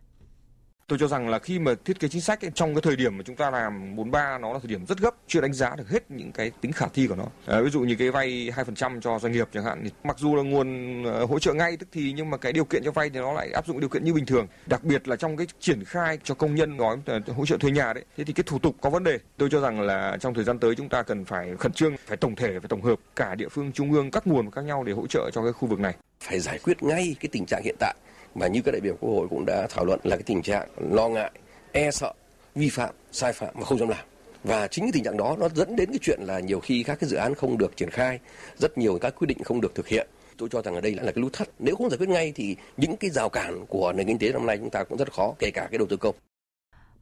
Tôi 0.91 0.99
cho 0.99 1.07
rằng 1.07 1.29
là 1.29 1.39
khi 1.39 1.59
mà 1.59 1.73
thiết 1.85 1.99
kế 1.99 2.07
chính 2.07 2.21
sách 2.21 2.45
ấy, 2.45 2.51
trong 2.55 2.75
cái 2.75 2.81
thời 2.81 2.95
điểm 2.95 3.17
mà 3.17 3.23
chúng 3.25 3.35
ta 3.35 3.49
làm 3.51 3.95
43 3.95 4.38
nó 4.38 4.53
là 4.53 4.59
thời 4.59 4.69
điểm 4.69 4.85
rất 4.85 4.97
gấp, 4.97 5.15
chưa 5.27 5.41
đánh 5.41 5.53
giá 5.53 5.75
được 5.75 5.89
hết 5.89 6.11
những 6.11 6.31
cái 6.31 6.51
tính 6.61 6.71
khả 6.71 6.85
thi 6.93 7.07
của 7.07 7.15
nó. 7.15 7.25
À, 7.45 7.61
ví 7.61 7.69
dụ 7.69 7.79
như 7.79 7.95
cái 7.95 8.11
vay 8.11 8.51
2% 8.55 9.01
cho 9.01 9.19
doanh 9.19 9.33
nghiệp 9.33 9.47
chẳng 9.53 9.63
hạn, 9.63 9.81
thì 9.83 9.91
mặc 10.03 10.19
dù 10.19 10.35
là 10.35 10.43
nguồn 10.43 11.01
uh, 11.03 11.29
hỗ 11.29 11.39
trợ 11.39 11.53
ngay 11.53 11.77
tức 11.77 11.88
thì 11.91 12.13
nhưng 12.15 12.29
mà 12.29 12.38
cái 12.38 12.53
điều 12.53 12.65
kiện 12.65 12.83
cho 12.83 12.91
vay 12.91 13.09
thì 13.09 13.19
nó 13.19 13.33
lại 13.33 13.51
áp 13.51 13.67
dụng 13.67 13.79
điều 13.79 13.89
kiện 13.89 14.03
như 14.03 14.13
bình 14.13 14.25
thường. 14.25 14.47
Đặc 14.65 14.83
biệt 14.83 15.07
là 15.07 15.15
trong 15.15 15.38
cái 15.38 15.47
triển 15.59 15.83
khai 15.83 16.17
cho 16.23 16.35
công 16.35 16.55
nhân 16.55 16.77
gói 16.77 16.97
uh, 17.17 17.35
hỗ 17.35 17.45
trợ 17.45 17.57
thuê 17.57 17.71
nhà 17.71 17.93
đấy, 17.93 18.05
thế 18.17 18.23
thì 18.23 18.33
cái 18.33 18.43
thủ 18.47 18.59
tục 18.59 18.75
có 18.81 18.89
vấn 18.89 19.03
đề. 19.03 19.19
Tôi 19.38 19.49
cho 19.51 19.61
rằng 19.61 19.81
là 19.81 20.17
trong 20.19 20.33
thời 20.33 20.43
gian 20.43 20.59
tới 20.59 20.75
chúng 20.75 20.89
ta 20.89 21.03
cần 21.03 21.25
phải 21.25 21.55
khẩn 21.59 21.71
trương, 21.71 21.95
phải 22.05 22.17
tổng 22.17 22.35
thể, 22.35 22.59
phải 22.59 22.67
tổng 22.69 22.81
hợp 22.81 22.99
cả 23.15 23.35
địa 23.35 23.49
phương, 23.49 23.71
trung 23.71 23.91
ương, 23.91 24.11
các 24.11 24.27
nguồn 24.27 24.51
khác 24.51 24.61
nhau 24.61 24.83
để 24.83 24.93
hỗ 24.93 25.07
trợ 25.07 25.29
cho 25.33 25.43
cái 25.43 25.53
khu 25.53 25.67
vực 25.67 25.79
này. 25.79 25.95
Phải 26.23 26.39
giải 26.39 26.59
quyết 26.63 26.83
ngay 26.83 27.15
cái 27.19 27.29
tình 27.31 27.45
trạng 27.45 27.61
hiện 27.63 27.75
tại 27.79 27.95
mà 28.35 28.47
như 28.47 28.61
các 28.61 28.71
đại 28.71 28.81
biểu 28.81 28.95
quốc 28.99 29.09
hội 29.09 29.27
cũng 29.29 29.45
đã 29.45 29.67
thảo 29.69 29.85
luận 29.85 29.99
là 30.03 30.15
cái 30.15 30.23
tình 30.23 30.41
trạng 30.41 30.67
lo 30.89 31.09
ngại, 31.09 31.31
e 31.71 31.91
sợ, 31.91 32.13
vi 32.55 32.69
phạm, 32.69 32.95
sai 33.11 33.33
phạm 33.33 33.49
mà 33.57 33.65
không 33.65 33.79
dám 33.79 33.89
làm. 33.89 34.05
Và 34.43 34.67
chính 34.67 34.85
cái 34.85 34.91
tình 34.93 35.03
trạng 35.03 35.17
đó 35.17 35.35
nó 35.39 35.49
dẫn 35.49 35.75
đến 35.75 35.89
cái 35.89 35.99
chuyện 36.01 36.19
là 36.21 36.39
nhiều 36.39 36.59
khi 36.59 36.83
các 36.83 36.99
cái 36.99 37.09
dự 37.09 37.17
án 37.17 37.35
không 37.35 37.57
được 37.57 37.77
triển 37.77 37.89
khai, 37.89 38.19
rất 38.57 38.77
nhiều 38.77 38.97
các 39.01 39.15
quyết 39.15 39.27
định 39.27 39.43
không 39.43 39.61
được 39.61 39.75
thực 39.75 39.87
hiện. 39.87 40.07
Tôi 40.37 40.49
cho 40.51 40.61
rằng 40.61 40.75
ở 40.75 40.81
đây 40.81 40.95
là 40.95 41.11
cái 41.11 41.21
nút 41.21 41.33
thắt. 41.33 41.49
Nếu 41.59 41.75
không 41.75 41.89
giải 41.89 41.97
quyết 41.97 42.09
ngay 42.09 42.31
thì 42.35 42.55
những 42.77 42.97
cái 42.97 43.09
rào 43.09 43.29
cản 43.29 43.65
của 43.65 43.93
nền 43.93 44.07
kinh 44.07 44.19
tế 44.19 44.31
năm 44.31 44.45
nay 44.45 44.57
chúng 44.57 44.69
ta 44.69 44.83
cũng 44.83 44.97
rất 44.97 45.13
khó, 45.13 45.33
kể 45.39 45.51
cả 45.51 45.67
cái 45.71 45.77
đầu 45.77 45.87
tư 45.87 45.97
công. 45.97 46.15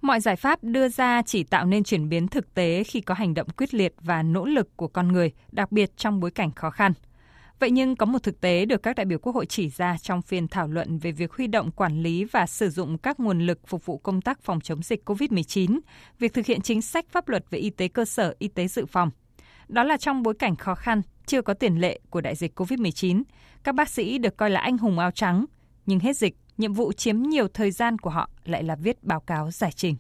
Mọi 0.01 0.19
giải 0.19 0.35
pháp 0.35 0.63
đưa 0.63 0.89
ra 0.89 1.21
chỉ 1.25 1.43
tạo 1.43 1.65
nên 1.65 1.83
chuyển 1.83 2.09
biến 2.09 2.27
thực 2.27 2.53
tế 2.53 2.83
khi 2.83 3.01
có 3.01 3.13
hành 3.13 3.33
động 3.33 3.47
quyết 3.57 3.73
liệt 3.73 3.93
và 4.01 4.23
nỗ 4.23 4.45
lực 4.45 4.77
của 4.77 4.87
con 4.87 5.07
người, 5.07 5.31
đặc 5.51 5.71
biệt 5.71 5.97
trong 5.97 6.19
bối 6.19 6.31
cảnh 6.31 6.51
khó 6.51 6.69
khăn. 6.69 6.93
Vậy 7.59 7.71
nhưng 7.71 7.95
có 7.95 8.06
một 8.06 8.23
thực 8.23 8.41
tế 8.41 8.65
được 8.65 8.83
các 8.83 8.95
đại 8.95 9.06
biểu 9.06 9.19
Quốc 9.19 9.35
hội 9.35 9.45
chỉ 9.45 9.69
ra 9.69 9.97
trong 9.97 10.21
phiên 10.21 10.47
thảo 10.47 10.67
luận 10.67 10.97
về 10.97 11.11
việc 11.11 11.33
huy 11.33 11.47
động 11.47 11.71
quản 11.71 12.03
lý 12.03 12.23
và 12.23 12.47
sử 12.47 12.69
dụng 12.69 12.97
các 12.97 13.19
nguồn 13.19 13.39
lực 13.39 13.59
phục 13.67 13.85
vụ 13.85 13.97
công 13.97 14.21
tác 14.21 14.41
phòng 14.41 14.61
chống 14.61 14.83
dịch 14.83 15.09
COVID-19, 15.09 15.79
việc 16.19 16.33
thực 16.33 16.45
hiện 16.45 16.61
chính 16.61 16.81
sách 16.81 17.06
pháp 17.09 17.29
luật 17.29 17.45
về 17.50 17.59
y 17.59 17.69
tế 17.69 17.88
cơ 17.88 18.06
sở, 18.06 18.35
y 18.39 18.47
tế 18.47 18.67
dự 18.67 18.85
phòng. 18.85 19.11
Đó 19.67 19.83
là 19.83 19.97
trong 19.97 20.23
bối 20.23 20.33
cảnh 20.39 20.56
khó 20.56 20.75
khăn, 20.75 21.01
chưa 21.25 21.41
có 21.41 21.53
tiền 21.53 21.75
lệ 21.81 22.00
của 22.09 22.21
đại 22.21 22.35
dịch 22.35 22.59
COVID-19, 22.59 23.23
các 23.63 23.75
bác 23.75 23.89
sĩ 23.89 24.17
được 24.17 24.38
coi 24.38 24.50
là 24.50 24.59
anh 24.59 24.77
hùng 24.77 25.00
áo 25.00 25.12
trắng, 25.12 25.45
nhưng 25.85 26.00
hết 26.00 26.17
dịch, 26.17 26.35
nhiệm 26.57 26.73
vụ 26.73 26.91
chiếm 26.91 27.21
nhiều 27.21 27.47
thời 27.47 27.71
gian 27.71 27.97
của 27.97 28.09
họ 28.09 28.29
lại 28.45 28.63
là 28.63 28.75
viết 28.75 29.03
báo 29.03 29.19
cáo 29.19 29.51
giải 29.51 29.71
trình. 29.71 29.95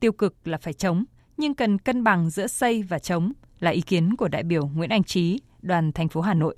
Tiêu 0.00 0.12
cực 0.12 0.48
là 0.48 0.58
phải 0.58 0.72
chống, 0.72 1.04
nhưng 1.36 1.54
cần 1.54 1.78
cân 1.78 2.04
bằng 2.04 2.30
giữa 2.30 2.46
xây 2.46 2.82
và 2.82 2.98
chống 2.98 3.32
là 3.58 3.70
ý 3.70 3.80
kiến 3.80 4.16
của 4.16 4.28
đại 4.28 4.42
biểu 4.42 4.66
Nguyễn 4.66 4.90
Anh 4.90 5.04
Trí, 5.04 5.40
đoàn 5.62 5.92
thành 5.92 6.08
phố 6.08 6.20
Hà 6.20 6.34
Nội. 6.34 6.56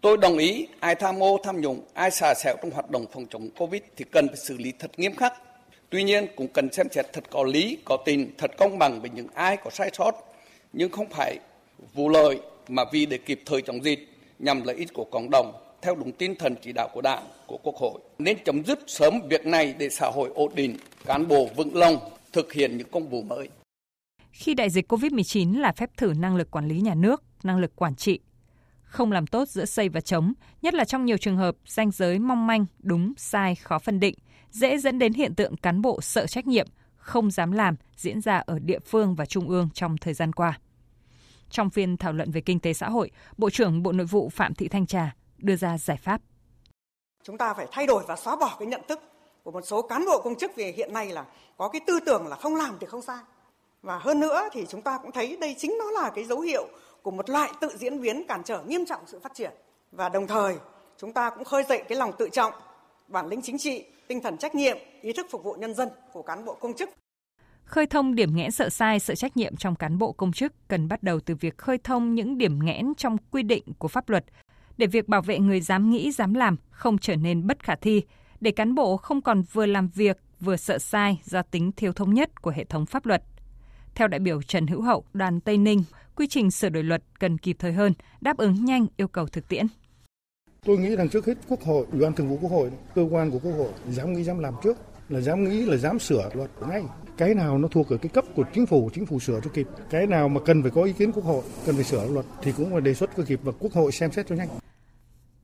Tôi 0.00 0.16
đồng 0.16 0.38
ý 0.38 0.66
ai 0.80 0.94
tham 0.94 1.22
ô 1.22 1.38
tham 1.42 1.60
nhũng, 1.60 1.80
ai 1.94 2.10
xả 2.10 2.34
xẻo 2.34 2.56
trong 2.62 2.70
hoạt 2.70 2.90
động 2.90 3.06
phòng 3.12 3.26
chống 3.30 3.48
Covid 3.58 3.82
thì 3.96 4.04
cần 4.10 4.28
phải 4.28 4.36
xử 4.36 4.58
lý 4.58 4.72
thật 4.78 4.90
nghiêm 4.96 5.16
khắc. 5.16 5.32
Tuy 5.90 6.02
nhiên 6.02 6.26
cũng 6.36 6.48
cần 6.48 6.72
xem 6.72 6.86
xét 6.90 7.06
thật 7.12 7.24
có 7.30 7.44
lý, 7.44 7.78
có 7.84 7.98
tình, 8.04 8.30
thật 8.38 8.50
công 8.58 8.78
bằng 8.78 9.00
với 9.00 9.10
những 9.10 9.26
ai 9.34 9.56
có 9.56 9.70
sai 9.70 9.90
sót, 9.92 10.12
nhưng 10.72 10.90
không 10.90 11.06
phải 11.10 11.38
vụ 11.94 12.08
lợi 12.08 12.40
mà 12.68 12.84
vì 12.92 13.06
để 13.06 13.18
kịp 13.18 13.42
thời 13.46 13.62
chống 13.62 13.84
dịch 13.84 14.08
nhằm 14.38 14.62
lợi 14.64 14.76
ích 14.76 14.92
của 14.92 15.04
cộng 15.04 15.30
đồng 15.30 15.52
theo 15.82 15.94
đúng 15.94 16.12
tinh 16.12 16.34
thần 16.38 16.54
chỉ 16.62 16.72
đạo 16.72 16.88
của 16.94 17.00
Đảng, 17.00 17.26
của 17.46 17.58
Quốc 17.62 17.76
hội. 17.76 18.00
Nên 18.18 18.36
chấm 18.44 18.64
dứt 18.64 18.78
sớm 18.86 19.14
việc 19.28 19.46
này 19.46 19.74
để 19.78 19.88
xã 19.90 20.10
hội 20.14 20.30
ổn 20.34 20.52
định, 20.54 20.76
cán 21.06 21.28
bộ 21.28 21.48
vững 21.56 21.76
lòng 21.76 21.96
thực 22.32 22.52
hiện 22.52 22.78
những 22.78 22.88
công 22.90 23.08
vụ 23.08 23.22
mới. 23.22 23.48
Khi 24.32 24.54
đại 24.54 24.70
dịch 24.70 24.92
COVID-19 24.92 25.60
là 25.60 25.72
phép 25.72 25.90
thử 25.96 26.12
năng 26.18 26.36
lực 26.36 26.50
quản 26.50 26.68
lý 26.68 26.80
nhà 26.80 26.94
nước, 26.94 27.22
năng 27.42 27.58
lực 27.58 27.76
quản 27.76 27.94
trị, 27.94 28.20
không 28.90 29.12
làm 29.12 29.26
tốt 29.26 29.48
giữa 29.48 29.64
xây 29.64 29.88
và 29.88 30.00
chống, 30.00 30.32
nhất 30.62 30.74
là 30.74 30.84
trong 30.84 31.04
nhiều 31.04 31.16
trường 31.16 31.36
hợp 31.36 31.56
ranh 31.66 31.90
giới 31.90 32.18
mong 32.18 32.46
manh, 32.46 32.66
đúng, 32.78 33.12
sai, 33.16 33.54
khó 33.54 33.78
phân 33.78 34.00
định, 34.00 34.14
dễ 34.50 34.78
dẫn 34.78 34.98
đến 34.98 35.12
hiện 35.12 35.34
tượng 35.34 35.56
cán 35.56 35.82
bộ 35.82 36.00
sợ 36.00 36.26
trách 36.26 36.46
nhiệm, 36.46 36.66
không 36.96 37.30
dám 37.30 37.52
làm 37.52 37.76
diễn 37.96 38.20
ra 38.20 38.42
ở 38.46 38.58
địa 38.58 38.78
phương 38.78 39.14
và 39.14 39.26
trung 39.26 39.48
ương 39.48 39.68
trong 39.74 39.96
thời 39.96 40.14
gian 40.14 40.32
qua. 40.32 40.58
Trong 41.50 41.70
phiên 41.70 41.96
thảo 41.96 42.12
luận 42.12 42.30
về 42.30 42.40
kinh 42.40 42.60
tế 42.60 42.72
xã 42.72 42.88
hội, 42.88 43.10
Bộ 43.36 43.50
trưởng 43.50 43.82
Bộ 43.82 43.92
Nội 43.92 44.06
vụ 44.06 44.28
Phạm 44.28 44.54
Thị 44.54 44.68
Thanh 44.68 44.86
Trà 44.86 45.14
đưa 45.38 45.56
ra 45.56 45.78
giải 45.78 45.96
pháp. 45.96 46.20
Chúng 47.24 47.38
ta 47.38 47.54
phải 47.54 47.66
thay 47.72 47.86
đổi 47.86 48.04
và 48.08 48.16
xóa 48.16 48.36
bỏ 48.36 48.56
cái 48.58 48.66
nhận 48.66 48.80
thức 48.88 49.00
của 49.42 49.50
một 49.50 49.66
số 49.66 49.82
cán 49.82 50.04
bộ 50.04 50.20
công 50.24 50.38
chức 50.38 50.56
về 50.56 50.74
hiện 50.76 50.92
nay 50.92 51.08
là 51.08 51.24
có 51.56 51.68
cái 51.68 51.80
tư 51.86 52.00
tưởng 52.06 52.26
là 52.26 52.36
không 52.36 52.56
làm 52.56 52.76
thì 52.80 52.86
không 52.86 53.02
sai. 53.02 53.18
Và 53.82 53.98
hơn 53.98 54.20
nữa 54.20 54.48
thì 54.52 54.66
chúng 54.68 54.82
ta 54.82 54.98
cũng 55.02 55.12
thấy 55.12 55.36
đây 55.40 55.54
chính 55.58 55.78
nó 55.78 55.90
là 55.90 56.10
cái 56.14 56.24
dấu 56.24 56.40
hiệu 56.40 56.68
của 57.02 57.10
một 57.10 57.30
loại 57.30 57.50
tự 57.60 57.68
diễn 57.76 58.00
biến 58.00 58.24
cản 58.28 58.42
trở 58.44 58.62
nghiêm 58.62 58.86
trọng 58.86 59.02
sự 59.06 59.20
phát 59.22 59.34
triển. 59.34 59.50
Và 59.92 60.08
đồng 60.08 60.26
thời 60.26 60.56
chúng 60.98 61.12
ta 61.12 61.30
cũng 61.30 61.44
khơi 61.44 61.64
dậy 61.68 61.82
cái 61.88 61.98
lòng 61.98 62.12
tự 62.18 62.28
trọng, 62.32 62.52
bản 63.08 63.26
lĩnh 63.26 63.42
chính 63.42 63.58
trị, 63.58 63.84
tinh 64.08 64.20
thần 64.22 64.36
trách 64.36 64.54
nhiệm, 64.54 64.76
ý 65.02 65.12
thức 65.12 65.26
phục 65.30 65.44
vụ 65.44 65.52
nhân 65.52 65.74
dân 65.74 65.88
của 66.12 66.22
cán 66.22 66.44
bộ 66.44 66.54
công 66.60 66.74
chức. 66.74 66.90
Khơi 67.64 67.86
thông 67.86 68.14
điểm 68.14 68.36
nghẽn 68.36 68.50
sợ 68.50 68.68
sai, 68.68 69.00
sợ 69.00 69.14
trách 69.14 69.36
nhiệm 69.36 69.56
trong 69.56 69.74
cán 69.74 69.98
bộ 69.98 70.12
công 70.12 70.32
chức 70.32 70.52
cần 70.68 70.88
bắt 70.88 71.02
đầu 71.02 71.20
từ 71.20 71.34
việc 71.34 71.58
khơi 71.58 71.78
thông 71.78 72.14
những 72.14 72.38
điểm 72.38 72.58
nghẽn 72.64 72.94
trong 72.96 73.16
quy 73.30 73.42
định 73.42 73.62
của 73.78 73.88
pháp 73.88 74.08
luật 74.08 74.24
để 74.76 74.86
việc 74.86 75.08
bảo 75.08 75.22
vệ 75.22 75.38
người 75.38 75.60
dám 75.60 75.90
nghĩ, 75.90 76.12
dám 76.12 76.34
làm 76.34 76.56
không 76.70 76.98
trở 76.98 77.16
nên 77.16 77.46
bất 77.46 77.62
khả 77.62 77.74
thi, 77.74 78.02
để 78.40 78.50
cán 78.50 78.74
bộ 78.74 78.96
không 78.96 79.22
còn 79.22 79.42
vừa 79.52 79.66
làm 79.66 79.88
việc 79.94 80.18
vừa 80.40 80.56
sợ 80.56 80.78
sai 80.78 81.20
do 81.24 81.42
tính 81.42 81.72
thiếu 81.72 81.92
thống 81.92 82.14
nhất 82.14 82.42
của 82.42 82.50
hệ 82.50 82.64
thống 82.64 82.86
pháp 82.86 83.06
luật. 83.06 83.22
Theo 83.94 84.08
đại 84.08 84.20
biểu 84.20 84.42
Trần 84.42 84.66
Hữu 84.66 84.82
Hậu, 84.82 85.04
đoàn 85.12 85.40
Tây 85.40 85.58
Ninh, 85.58 85.84
quy 86.20 86.26
trình 86.26 86.50
sửa 86.50 86.68
đổi 86.68 86.82
luật 86.82 87.02
cần 87.18 87.38
kịp 87.38 87.56
thời 87.58 87.72
hơn, 87.72 87.94
đáp 88.20 88.36
ứng 88.36 88.64
nhanh 88.64 88.86
yêu 88.96 89.08
cầu 89.08 89.26
thực 89.26 89.48
tiễn. 89.48 89.66
Tôi 90.64 90.78
nghĩ 90.78 90.96
rằng 90.96 91.08
trước 91.08 91.26
hết 91.26 91.34
Quốc 91.48 91.60
hội, 91.60 91.86
Ủy 91.92 92.00
ban 92.00 92.12
Thường 92.12 92.28
vụ 92.28 92.38
Quốc 92.42 92.50
hội, 92.50 92.70
cơ 92.94 93.06
quan 93.10 93.30
của 93.30 93.38
Quốc 93.38 93.52
hội 93.52 93.72
dám 93.88 94.12
nghĩ 94.12 94.22
dám 94.22 94.38
làm 94.38 94.54
trước, 94.62 94.76
là 95.08 95.20
dám 95.20 95.44
nghĩ 95.44 95.64
là 95.64 95.76
dám 95.76 95.98
sửa 95.98 96.30
luật 96.34 96.50
ngay. 96.68 96.82
Cái 97.16 97.34
nào 97.34 97.58
nó 97.58 97.68
thuộc 97.68 97.88
ở 97.88 97.96
cái 97.96 98.08
cấp 98.08 98.24
của 98.34 98.44
chính 98.54 98.66
phủ, 98.66 98.90
chính 98.94 99.06
phủ 99.06 99.20
sửa 99.20 99.40
cho 99.44 99.50
kịp. 99.54 99.66
Cái 99.90 100.06
nào 100.06 100.28
mà 100.28 100.40
cần 100.46 100.62
phải 100.62 100.70
có 100.70 100.82
ý 100.82 100.92
kiến 100.92 101.12
Quốc 101.12 101.24
hội, 101.24 101.42
cần 101.66 101.74
phải 101.74 101.84
sửa 101.84 102.08
luật 102.08 102.26
thì 102.42 102.52
cũng 102.52 102.72
phải 102.72 102.80
đề 102.80 102.94
xuất 102.94 103.10
cho 103.16 103.22
kịp 103.22 103.40
và 103.42 103.52
Quốc 103.58 103.72
hội 103.72 103.92
xem 103.92 104.12
xét 104.12 104.26
cho 104.26 104.34
nhanh. 104.34 104.48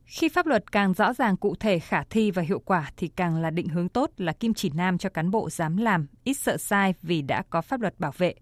Khi 0.05 0.29
pháp 0.29 0.45
luật 0.45 0.71
càng 0.71 0.93
rõ 0.93 1.13
ràng 1.13 1.37
cụ 1.37 1.55
thể 1.59 1.79
khả 1.79 2.03
thi 2.03 2.31
và 2.31 2.41
hiệu 2.41 2.59
quả 2.59 2.91
thì 2.97 3.07
càng 3.07 3.41
là 3.41 3.49
định 3.49 3.67
hướng 3.67 3.89
tốt 3.89 4.11
là 4.17 4.33
kim 4.33 4.53
chỉ 4.53 4.69
nam 4.69 4.97
cho 4.97 5.09
cán 5.09 5.31
bộ 5.31 5.49
dám 5.49 5.77
làm, 5.77 6.07
ít 6.23 6.33
sợ 6.33 6.57
sai 6.57 6.93
vì 7.01 7.21
đã 7.21 7.43
có 7.49 7.61
pháp 7.61 7.81
luật 7.81 7.99
bảo 7.99 8.11
vệ. 8.17 8.33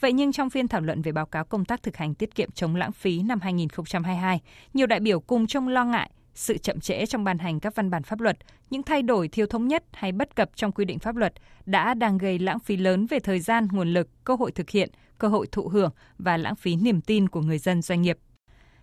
Vậy 0.00 0.12
nhưng 0.12 0.32
trong 0.32 0.50
phiên 0.50 0.68
thảo 0.68 0.80
luận 0.80 1.02
về 1.02 1.12
báo 1.12 1.26
cáo 1.26 1.44
công 1.44 1.64
tác 1.64 1.82
thực 1.82 1.96
hành 1.96 2.14
tiết 2.14 2.34
kiệm 2.34 2.50
chống 2.50 2.76
lãng 2.76 2.92
phí 2.92 3.22
năm 3.22 3.40
2022, 3.40 4.40
nhiều 4.74 4.86
đại 4.86 5.00
biểu 5.00 5.20
cùng 5.20 5.46
trông 5.46 5.68
lo 5.68 5.84
ngại 5.84 6.10
sự 6.36 6.58
chậm 6.58 6.80
trễ 6.80 7.06
trong 7.06 7.24
ban 7.24 7.38
hành 7.38 7.60
các 7.60 7.74
văn 7.74 7.90
bản 7.90 8.02
pháp 8.02 8.20
luật, 8.20 8.38
những 8.70 8.82
thay 8.82 9.02
đổi 9.02 9.28
thiếu 9.28 9.46
thống 9.46 9.68
nhất 9.68 9.84
hay 9.92 10.12
bất 10.12 10.36
cập 10.36 10.50
trong 10.56 10.72
quy 10.72 10.84
định 10.84 10.98
pháp 10.98 11.16
luật 11.16 11.32
đã 11.66 11.94
đang 11.94 12.18
gây 12.18 12.38
lãng 12.38 12.58
phí 12.58 12.76
lớn 12.76 13.06
về 13.06 13.20
thời 13.20 13.40
gian, 13.40 13.68
nguồn 13.72 13.92
lực, 13.92 14.08
cơ 14.24 14.34
hội 14.34 14.52
thực 14.52 14.70
hiện, 14.70 14.90
cơ 15.18 15.28
hội 15.28 15.46
thụ 15.52 15.68
hưởng 15.68 15.90
và 16.18 16.36
lãng 16.36 16.56
phí 16.56 16.76
niềm 16.76 17.00
tin 17.00 17.28
của 17.28 17.40
người 17.40 17.58
dân 17.58 17.82
doanh 17.82 18.02
nghiệp. 18.02 18.18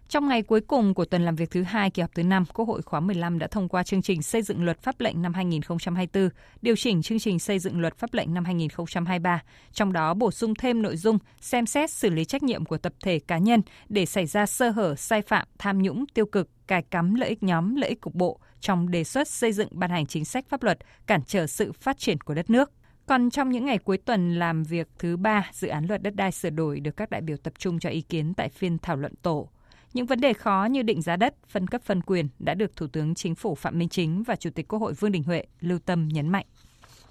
Trong 0.09 0.27
ngày 0.27 0.41
cuối 0.41 0.61
cùng 0.61 0.93
của 0.93 1.05
tuần 1.05 1.25
làm 1.25 1.35
việc 1.35 1.51
thứ 1.51 1.63
hai 1.63 1.89
kỳ 1.89 2.01
họp 2.01 2.15
thứ 2.15 2.23
5, 2.23 2.45
Quốc 2.53 2.67
hội 2.67 2.81
khóa 2.81 2.99
15 2.99 3.39
đã 3.39 3.47
thông 3.47 3.69
qua 3.69 3.83
chương 3.83 4.01
trình 4.01 4.21
xây 4.21 4.41
dựng 4.41 4.63
luật 4.63 4.81
pháp 4.81 4.99
lệnh 4.99 5.21
năm 5.21 5.33
2024, 5.33 6.29
điều 6.61 6.75
chỉnh 6.75 7.01
chương 7.01 7.19
trình 7.19 7.39
xây 7.39 7.59
dựng 7.59 7.81
luật 7.81 7.97
pháp 7.97 8.13
lệnh 8.13 8.33
năm 8.33 8.45
2023, 8.45 9.43
trong 9.71 9.93
đó 9.93 10.13
bổ 10.13 10.31
sung 10.31 10.55
thêm 10.55 10.81
nội 10.81 10.97
dung 10.97 11.17
xem 11.41 11.65
xét 11.65 11.91
xử 11.91 12.09
lý 12.09 12.25
trách 12.25 12.43
nhiệm 12.43 12.65
của 12.65 12.77
tập 12.77 12.93
thể 13.03 13.19
cá 13.19 13.37
nhân 13.37 13.61
để 13.89 14.05
xảy 14.05 14.25
ra 14.25 14.45
sơ 14.45 14.69
hở, 14.69 14.95
sai 14.95 15.21
phạm, 15.21 15.47
tham 15.57 15.81
nhũng, 15.81 16.05
tiêu 16.13 16.25
cực, 16.25 16.49
cài 16.67 16.83
cắm 16.83 17.15
lợi 17.15 17.29
ích 17.29 17.43
nhóm, 17.43 17.75
lợi 17.75 17.89
ích 17.89 18.01
cục 18.01 18.15
bộ 18.15 18.39
trong 18.59 18.91
đề 18.91 19.03
xuất 19.03 19.27
xây 19.27 19.53
dựng 19.53 19.69
ban 19.71 19.89
hành 19.89 20.05
chính 20.05 20.25
sách 20.25 20.45
pháp 20.49 20.63
luật 20.63 20.77
cản 21.07 21.21
trở 21.27 21.47
sự 21.47 21.71
phát 21.71 21.97
triển 21.97 22.21
của 22.21 22.33
đất 22.33 22.49
nước. 22.49 22.71
Còn 23.05 23.29
trong 23.29 23.49
những 23.49 23.65
ngày 23.65 23.77
cuối 23.77 23.97
tuần 23.97 24.39
làm 24.39 24.63
việc 24.63 24.87
thứ 24.99 25.17
ba, 25.17 25.49
dự 25.51 25.67
án 25.67 25.85
luật 25.85 26.03
đất 26.03 26.15
đai 26.15 26.31
sửa 26.31 26.49
đổi 26.49 26.79
được 26.79 26.97
các 26.97 27.09
đại 27.09 27.21
biểu 27.21 27.37
tập 27.37 27.53
trung 27.59 27.79
cho 27.79 27.89
ý 27.89 28.01
kiến 28.01 28.33
tại 28.33 28.49
phiên 28.49 28.77
thảo 28.77 28.95
luận 28.95 29.13
tổ. 29.21 29.49
Những 29.93 30.05
vấn 30.05 30.19
đề 30.19 30.33
khó 30.33 30.67
như 30.71 30.81
định 30.81 31.01
giá 31.01 31.15
đất, 31.15 31.33
phân 31.47 31.67
cấp 31.67 31.81
phân 31.85 32.01
quyền 32.01 32.27
đã 32.39 32.53
được 32.53 32.75
Thủ 32.75 32.87
tướng 32.93 33.15
Chính 33.15 33.35
phủ 33.35 33.55
Phạm 33.55 33.79
Minh 33.79 33.89
Chính 33.89 34.23
và 34.23 34.35
Chủ 34.35 34.49
tịch 34.55 34.67
Quốc 34.67 34.79
hội 34.79 34.93
Vương 34.93 35.11
Đình 35.11 35.23
Huệ 35.23 35.43
lưu 35.61 35.79
tâm 35.85 36.09
nhấn 36.13 36.29
mạnh. 36.29 36.45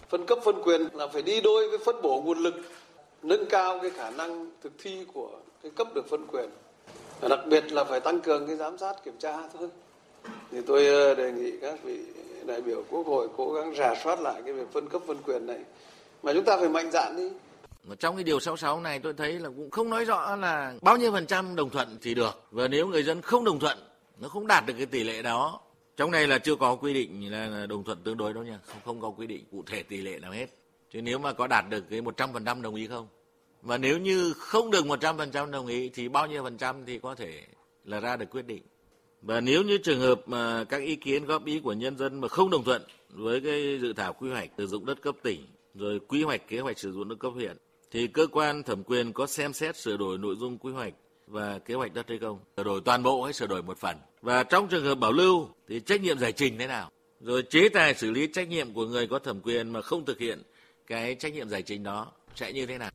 Phân 0.09 0.27
cấp 0.27 0.39
phân 0.45 0.63
quyền 0.65 0.81
là 0.93 1.07
phải 1.07 1.23
đi 1.23 1.41
đôi 1.41 1.71
với 1.71 1.79
phân 1.87 2.03
bổ 2.03 2.23
nguồn 2.23 2.39
lực, 2.39 2.55
nâng 3.23 3.45
cao 3.51 3.79
cái 3.83 3.91
khả 3.91 4.11
năng 4.11 4.51
thực 4.63 4.73
thi 4.83 5.05
của 5.13 5.31
cái 5.63 5.73
cấp 5.77 5.87
được 5.95 6.09
phân 6.11 6.27
quyền. 6.27 6.51
Và 7.21 7.29
đặc 7.29 7.41
biệt 7.47 7.73
là 7.73 7.85
phải 7.85 8.01
tăng 8.01 8.21
cường 8.21 8.47
cái 8.47 8.57
giám 8.57 8.79
sát 8.79 9.05
kiểm 9.05 9.15
tra 9.19 9.39
thôi. 9.59 9.69
Thì 10.51 10.59
tôi 10.67 10.87
ờ, 10.87 11.15
đề 11.15 11.33
nghị 11.33 11.53
các 11.61 11.83
vị 11.83 11.99
đại 12.47 12.63
biểu 12.63 12.83
Quốc 12.91 13.07
hội 13.07 13.29
cố 13.37 13.53
gắng 13.53 13.75
rà 13.75 13.95
soát 14.05 14.21
lại 14.21 14.43
cái 14.45 14.55
việc 14.55 14.73
phân 14.73 14.89
cấp 14.89 15.03
phân 15.07 15.17
quyền 15.27 15.47
này. 15.47 15.59
Mà 16.23 16.33
chúng 16.33 16.45
ta 16.45 16.57
phải 16.57 16.69
mạnh 16.69 16.91
dạn 16.91 17.17
đi 17.17 17.29
mà 17.85 17.95
trong 17.95 18.17
cái 18.17 18.25
điều 18.25 18.41
66 18.41 18.81
này 18.81 18.99
tôi 18.99 19.13
thấy 19.13 19.33
là 19.33 19.49
cũng 19.49 19.71
không 19.71 19.91
nói 19.91 20.05
rõ 20.05 20.37
là 20.37 20.75
bao 20.83 20.97
nhiêu 20.97 21.13
phần 21.13 21.27
trăm 21.27 21.57
đồng 21.57 21.71
thuận 21.71 21.99
thì 22.03 22.15
được. 22.15 22.43
Và 22.51 22.69
nếu 22.69 22.89
người 22.89 23.03
dân 23.03 23.23
không 23.23 23.45
đồng 23.45 23.59
thuận, 23.59 23.79
nó 24.21 24.29
không 24.29 24.47
đạt 24.47 24.67
được 24.67 24.75
cái 24.77 24.87
tỷ 24.87 25.05
lệ 25.05 25.23
đó. 25.23 25.61
Trong 25.97 26.11
này 26.11 26.27
là 26.27 26.39
chưa 26.39 26.57
có 26.57 26.77
quy 26.77 26.95
định 26.95 27.33
là 27.33 27.67
đồng 27.67 27.85
thuận 27.85 27.99
tương 28.05 28.17
đối 28.17 28.33
đâu 28.33 28.45
nha. 28.45 28.59
Không, 28.67 28.81
không 28.85 29.01
có 29.01 29.11
quy 29.11 29.27
định 29.27 29.45
cụ 29.51 29.63
thể 29.67 29.83
tỷ 29.83 29.97
lệ 29.97 30.19
nào 30.19 30.33
hết. 30.33 30.47
Chứ 30.91 31.03
nếu 31.03 31.19
mà 31.19 31.33
có 31.33 31.47
đạt 31.47 31.65
được 31.69 31.85
cái 31.91 32.01
100% 32.01 32.63
đồng 32.63 32.75
ý 32.75 32.87
không? 32.87 33.09
Và 33.63 33.79
nếu 33.79 33.99
như 33.99 34.33
không 34.33 34.71
được 34.71 34.85
100% 34.85 35.51
đồng 35.51 35.67
ý 35.67 35.89
thì 35.89 36.09
bao 36.09 36.27
nhiêu 36.27 36.43
phần 36.43 36.59
trăm 36.59 36.85
thì 36.87 36.99
có 36.99 37.15
thể 37.15 37.43
là 37.85 38.01
ra 38.01 38.17
được 38.17 38.27
quyết 38.31 38.47
định. 38.47 38.63
Và 39.23 39.41
nếu 39.41 39.63
như 39.63 39.79
trường 39.79 40.01
hợp 40.01 40.21
mà 40.27 40.65
các 40.65 40.83
ý 40.83 40.97
kiến 40.97 41.25
góp 41.25 41.45
ý 41.45 41.61
của 41.61 41.73
nhân 41.73 41.99
dân 41.99 42.21
mà 42.21 42.29
không 42.29 42.51
đồng 42.51 42.65
thuận 42.65 42.83
với 43.11 43.41
cái 43.41 43.79
dự 43.83 43.93
thảo 43.93 44.13
quy 44.13 44.31
hoạch 44.31 44.51
sử 44.59 44.67
dụng 44.67 44.87
đất 44.87 45.03
cấp 45.03 45.15
tỉnh 45.23 45.47
rồi 45.75 46.01
quy 46.09 46.23
hoạch 46.23 46.49
kế 46.49 46.61
hoạch 46.61 46.79
sử 46.79 46.93
dụng 46.93 47.09
đất 47.09 47.17
cấp 47.19 47.33
huyện 47.35 47.57
thì 47.93 48.07
cơ 48.07 48.27
quan 48.33 48.63
thẩm 48.63 48.83
quyền 48.85 49.13
có 49.13 49.27
xem 49.27 49.53
xét 49.53 49.77
sửa 49.77 49.97
đổi 49.97 50.19
nội 50.19 50.37
dung 50.41 50.59
quy 50.59 50.73
hoạch 50.73 50.93
và 51.27 51.59
kế 51.59 51.75
hoạch 51.75 51.95
đất 51.95 52.09
hay 52.09 52.19
không, 52.19 52.39
sửa 52.57 52.65
đổi 52.65 52.81
toàn 52.85 53.03
bộ 53.03 53.23
hay 53.23 53.33
sửa 53.33 53.47
đổi 53.47 53.63
một 53.63 53.79
phần. 53.79 53.97
Và 54.23 54.43
trong 54.43 54.69
trường 54.69 54.85
hợp 54.85 54.95
bảo 54.95 55.13
lưu 55.13 55.49
thì 55.69 55.81
trách 55.81 56.01
nhiệm 56.01 56.19
giải 56.19 56.33
trình 56.33 56.59
thế 56.59 56.67
nào? 56.67 56.91
Rồi 57.21 57.43
chế 57.51 57.69
tài 57.69 57.95
xử 57.95 58.11
lý 58.11 58.29
trách 58.33 58.49
nhiệm 58.49 58.75
của 58.75 58.87
người 58.87 59.07
có 59.07 59.19
thẩm 59.19 59.41
quyền 59.41 59.73
mà 59.73 59.83
không 59.83 60.05
thực 60.05 60.19
hiện 60.19 60.43
cái 60.87 61.15
trách 61.15 61.33
nhiệm 61.33 61.49
giải 61.49 61.63
trình 61.63 61.83
đó 61.83 62.13
sẽ 62.35 62.53
như 62.53 62.67
thế 62.67 62.79
nào? 62.79 62.91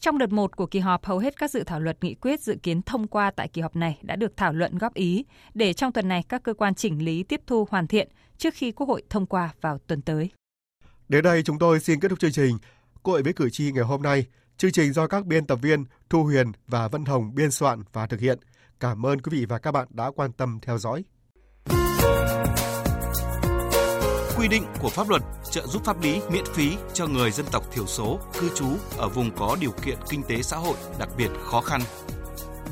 Trong 0.00 0.18
đợt 0.18 0.32
1 0.32 0.56
của 0.56 0.66
kỳ 0.66 0.78
họp, 0.78 1.04
hầu 1.04 1.18
hết 1.18 1.36
các 1.36 1.50
dự 1.50 1.64
thảo 1.64 1.80
luật 1.80 2.04
nghị 2.04 2.14
quyết 2.14 2.40
dự 2.40 2.56
kiến 2.62 2.82
thông 2.82 3.06
qua 3.06 3.30
tại 3.30 3.48
kỳ 3.48 3.60
họp 3.62 3.76
này 3.76 3.98
đã 4.02 4.16
được 4.16 4.36
thảo 4.36 4.52
luận 4.52 4.78
góp 4.78 4.94
ý, 4.94 5.24
để 5.54 5.72
trong 5.72 5.92
tuần 5.92 6.08
này 6.08 6.24
các 6.28 6.42
cơ 6.42 6.54
quan 6.54 6.74
chỉnh 6.74 7.04
lý 7.04 7.22
tiếp 7.22 7.40
thu 7.46 7.66
hoàn 7.70 7.86
thiện 7.86 8.08
trước 8.38 8.54
khi 8.54 8.72
Quốc 8.72 8.88
hội 8.88 9.02
thông 9.10 9.26
qua 9.26 9.50
vào 9.60 9.78
tuần 9.86 10.02
tới. 10.02 10.30
Đến 11.08 11.24
đây 11.24 11.42
chúng 11.42 11.58
tôi 11.58 11.80
xin 11.80 12.00
kết 12.00 12.08
thúc 12.08 12.20
chương 12.20 12.32
trình. 12.32 12.58
Quốc 13.06 13.12
hội 13.12 13.22
với 13.22 13.32
cử 13.32 13.50
tri 13.50 13.72
ngày 13.72 13.84
hôm 13.84 14.02
nay, 14.02 14.26
chương 14.56 14.72
trình 14.72 14.92
do 14.92 15.06
các 15.06 15.26
biên 15.26 15.46
tập 15.46 15.58
viên 15.62 15.84
Thu 16.10 16.24
Huyền 16.24 16.52
và 16.66 16.88
Vân 16.88 17.04
Hồng 17.04 17.34
biên 17.34 17.50
soạn 17.50 17.82
và 17.92 18.06
thực 18.06 18.20
hiện. 18.20 18.38
Cảm 18.80 19.06
ơn 19.06 19.20
quý 19.20 19.38
vị 19.38 19.46
và 19.48 19.58
các 19.58 19.72
bạn 19.72 19.88
đã 19.90 20.10
quan 20.16 20.32
tâm 20.32 20.58
theo 20.62 20.78
dõi. 20.78 21.04
Quy 24.38 24.48
định 24.48 24.64
của 24.80 24.88
pháp 24.88 25.08
luật 25.08 25.22
trợ 25.50 25.66
giúp 25.66 25.84
pháp 25.84 26.02
lý 26.02 26.20
miễn 26.30 26.44
phí 26.54 26.76
cho 26.94 27.06
người 27.06 27.30
dân 27.30 27.46
tộc 27.52 27.64
thiểu 27.72 27.86
số 27.86 28.20
cư 28.40 28.50
trú 28.54 28.66
ở 28.96 29.08
vùng 29.08 29.30
có 29.36 29.56
điều 29.60 29.72
kiện 29.84 29.98
kinh 30.08 30.22
tế 30.22 30.42
xã 30.42 30.56
hội 30.56 30.76
đặc 30.98 31.08
biệt 31.16 31.30
khó 31.44 31.60
khăn 31.60 31.80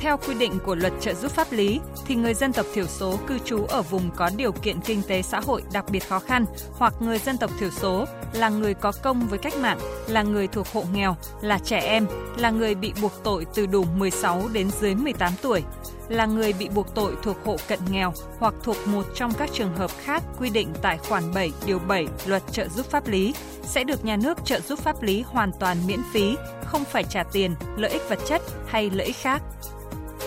theo 0.05 0.17
quy 0.17 0.35
định 0.35 0.59
của 0.67 0.75
luật 0.75 0.93
trợ 1.01 1.15
giúp 1.15 1.33
pháp 1.33 1.53
lý, 1.53 1.81
thì 2.07 2.15
người 2.15 2.35
dân 2.35 2.53
tộc 2.53 2.67
thiểu 2.75 2.87
số 2.87 3.19
cư 3.27 3.39
trú 3.39 3.65
ở 3.65 3.83
vùng 3.83 4.11
có 4.17 4.31
điều 4.37 4.53
kiện 4.53 4.81
kinh 4.81 5.03
tế 5.03 5.23
xã 5.23 5.41
hội 5.41 5.63
đặc 5.73 5.85
biệt 5.91 6.09
khó 6.09 6.19
khăn 6.19 6.45
hoặc 6.73 6.95
người 7.01 7.19
dân 7.19 7.39
tộc 7.39 7.51
thiểu 7.61 7.71
số 7.71 8.05
là 8.33 8.49
người 8.49 8.75
có 8.75 8.93
công 9.03 9.29
với 9.29 9.39
cách 9.39 9.57
mạng, 9.57 9.79
là 10.09 10.23
người 10.23 10.47
thuộc 10.47 10.67
hộ 10.73 10.85
nghèo, 10.93 11.17
là 11.41 11.59
trẻ 11.59 11.79
em, 11.79 12.07
là 12.37 12.51
người 12.51 12.75
bị 12.75 12.93
buộc 13.03 13.13
tội 13.25 13.47
từ 13.55 13.67
đủ 13.67 13.85
16 13.85 14.43
đến 14.53 14.71
dưới 14.81 14.95
18 14.95 15.33
tuổi, 15.43 15.63
là 16.09 16.27
người 16.27 16.53
bị 16.53 16.69
buộc 16.69 16.95
tội 16.95 17.13
thuộc 17.23 17.37
hộ 17.45 17.57
cận 17.69 17.79
nghèo 17.91 18.13
hoặc 18.39 18.55
thuộc 18.63 18.77
một 18.87 19.05
trong 19.15 19.33
các 19.39 19.51
trường 19.53 19.77
hợp 19.77 19.91
khác 20.05 20.23
quy 20.39 20.51
định 20.51 20.69
tại 20.83 20.99
khoản 20.99 21.35
7 21.35 21.53
điều 21.67 21.79
7 21.79 22.07
Luật 22.27 22.43
trợ 22.53 22.69
giúp 22.69 22.87
pháp 22.91 23.07
lý 23.07 23.35
sẽ 23.63 23.85
được 23.85 24.05
nhà 24.05 24.17
nước 24.17 24.45
trợ 24.45 24.61
giúp 24.61 24.79
pháp 24.79 25.03
lý 25.03 25.23
hoàn 25.23 25.51
toàn 25.61 25.77
miễn 25.87 26.01
phí, 26.13 26.37
không 26.65 26.85
phải 26.85 27.05
trả 27.05 27.23
tiền, 27.23 27.55
lợi 27.77 27.91
ích 27.91 28.03
vật 28.09 28.19
chất 28.27 28.43
hay 28.67 28.91
lợi 28.91 29.07
ích 29.07 29.17
khác. 29.17 29.43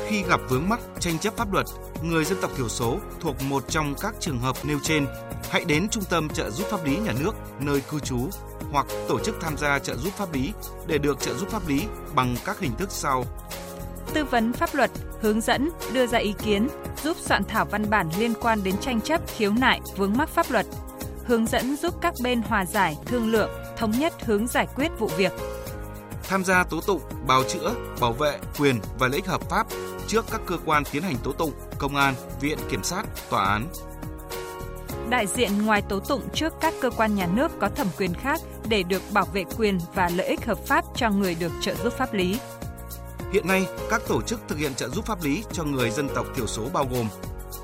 Khi 0.10 0.24
gặp 0.24 0.40
vướng 0.50 0.70
mắc 0.70 0.80
tranh 1.00 1.20
chấp 1.20 1.38
pháp 1.38 1.54
luật, 1.54 1.66
người 2.02 2.26
dân 2.26 2.38
tộc 2.42 2.52
thiểu 2.58 2.70
số 2.70 2.98
thuộc 3.20 3.36
một 3.42 3.64
trong 3.70 3.96
các 4.02 4.16
trường 4.20 4.40
hợp 4.40 4.56
nêu 4.64 4.80
trên, 4.84 5.08
hãy 5.50 5.66
đến 5.66 5.90
Trung 5.90 6.04
tâm 6.10 6.30
trợ 6.30 6.50
giúp 6.50 6.68
pháp 6.70 6.86
lý 6.86 6.98
nhà 6.98 7.14
nước 7.20 7.32
nơi 7.60 7.82
cư 7.82 8.00
trú 8.00 8.30
hoặc 8.72 8.86
tổ 9.08 9.20
chức 9.20 9.36
tham 9.42 9.58
gia 9.58 9.80
trợ 9.80 9.96
giúp 9.96 10.14
pháp 10.14 10.34
lý 10.34 10.54
để 10.88 10.98
được 10.98 11.20
trợ 11.20 11.34
giúp 11.34 11.50
pháp 11.50 11.68
lý 11.68 11.82
bằng 12.16 12.36
các 12.46 12.60
hình 12.60 12.72
thức 12.78 12.92
sau. 12.92 13.24
Tư 14.14 14.24
vấn 14.26 14.54
pháp 14.54 14.76
luật, 14.76 14.92
hướng 15.22 15.42
dẫn, 15.42 15.70
đưa 15.94 16.08
ra 16.08 16.20
ý 16.20 16.34
kiến, 16.44 16.68
giúp 17.04 17.18
soạn 17.20 17.44
thảo 17.44 17.66
văn 17.66 17.90
bản 17.90 18.10
liên 18.20 18.34
quan 18.42 18.64
đến 18.64 18.76
tranh 18.82 19.02
chấp, 19.02 19.22
khiếu 19.36 19.52
nại, 19.52 19.82
vướng 19.98 20.18
mắc 20.18 20.30
pháp 20.30 20.52
luật, 20.52 20.66
hướng 21.26 21.48
dẫn 21.48 21.76
giúp 21.76 21.96
các 22.02 22.14
bên 22.24 22.42
hòa 22.42 22.66
giải, 22.66 22.98
thương 23.06 23.32
lượng, 23.32 23.50
thống 23.78 23.92
nhất 23.92 24.14
hướng 24.26 24.48
giải 24.48 24.68
quyết 24.76 24.90
vụ 25.00 25.08
việc, 25.18 25.32
tham 26.30 26.44
gia 26.44 26.64
tố 26.64 26.82
tụng, 26.82 27.02
bào 27.28 27.44
chữa, 27.44 27.76
bảo 28.00 28.14
vệ 28.14 28.40
quyền 28.60 28.80
và 29.00 29.08
lợi 29.08 29.16
ích 29.16 29.26
hợp 29.26 29.42
pháp 29.50 29.68
trước 30.08 30.26
các 30.32 30.42
cơ 30.46 30.58
quan 30.66 30.84
tiến 30.92 31.04
hành 31.04 31.16
tố 31.24 31.32
tụng, 31.32 31.52
công 31.78 31.96
an, 31.96 32.16
viện 32.42 32.58
kiểm 32.70 32.84
sát, 32.84 33.04
tòa 33.30 33.46
án. 33.46 33.68
Đại 35.10 35.28
diện 35.28 35.66
ngoài 35.66 35.82
tố 35.82 36.00
tụng 36.00 36.22
trước 36.34 36.54
các 36.62 36.74
cơ 36.82 36.90
quan 36.90 37.16
nhà 37.16 37.28
nước 37.34 37.52
có 37.60 37.70
thẩm 37.70 37.88
quyền 37.98 38.14
khác 38.14 38.40
để 38.70 38.84
được 38.84 39.02
bảo 39.14 39.26
vệ 39.26 39.44
quyền 39.58 39.78
và 39.94 40.10
lợi 40.16 40.28
ích 40.28 40.46
hợp 40.46 40.58
pháp 40.66 40.86
cho 40.96 41.10
người 41.10 41.36
được 41.36 41.52
trợ 41.62 41.76
giúp 41.76 41.94
pháp 41.98 42.14
lý. 42.14 42.40
Hiện 43.34 43.48
nay, 43.48 43.66
các 43.90 44.02
tổ 44.08 44.22
chức 44.22 44.40
thực 44.48 44.58
hiện 44.58 44.74
trợ 44.76 44.90
giúp 44.90 45.06
pháp 45.06 45.24
lý 45.24 45.44
cho 45.52 45.64
người 45.64 45.90
dân 45.90 46.10
tộc 46.16 46.26
thiểu 46.36 46.48
số 46.48 46.64
bao 46.74 46.88
gồm 46.92 47.08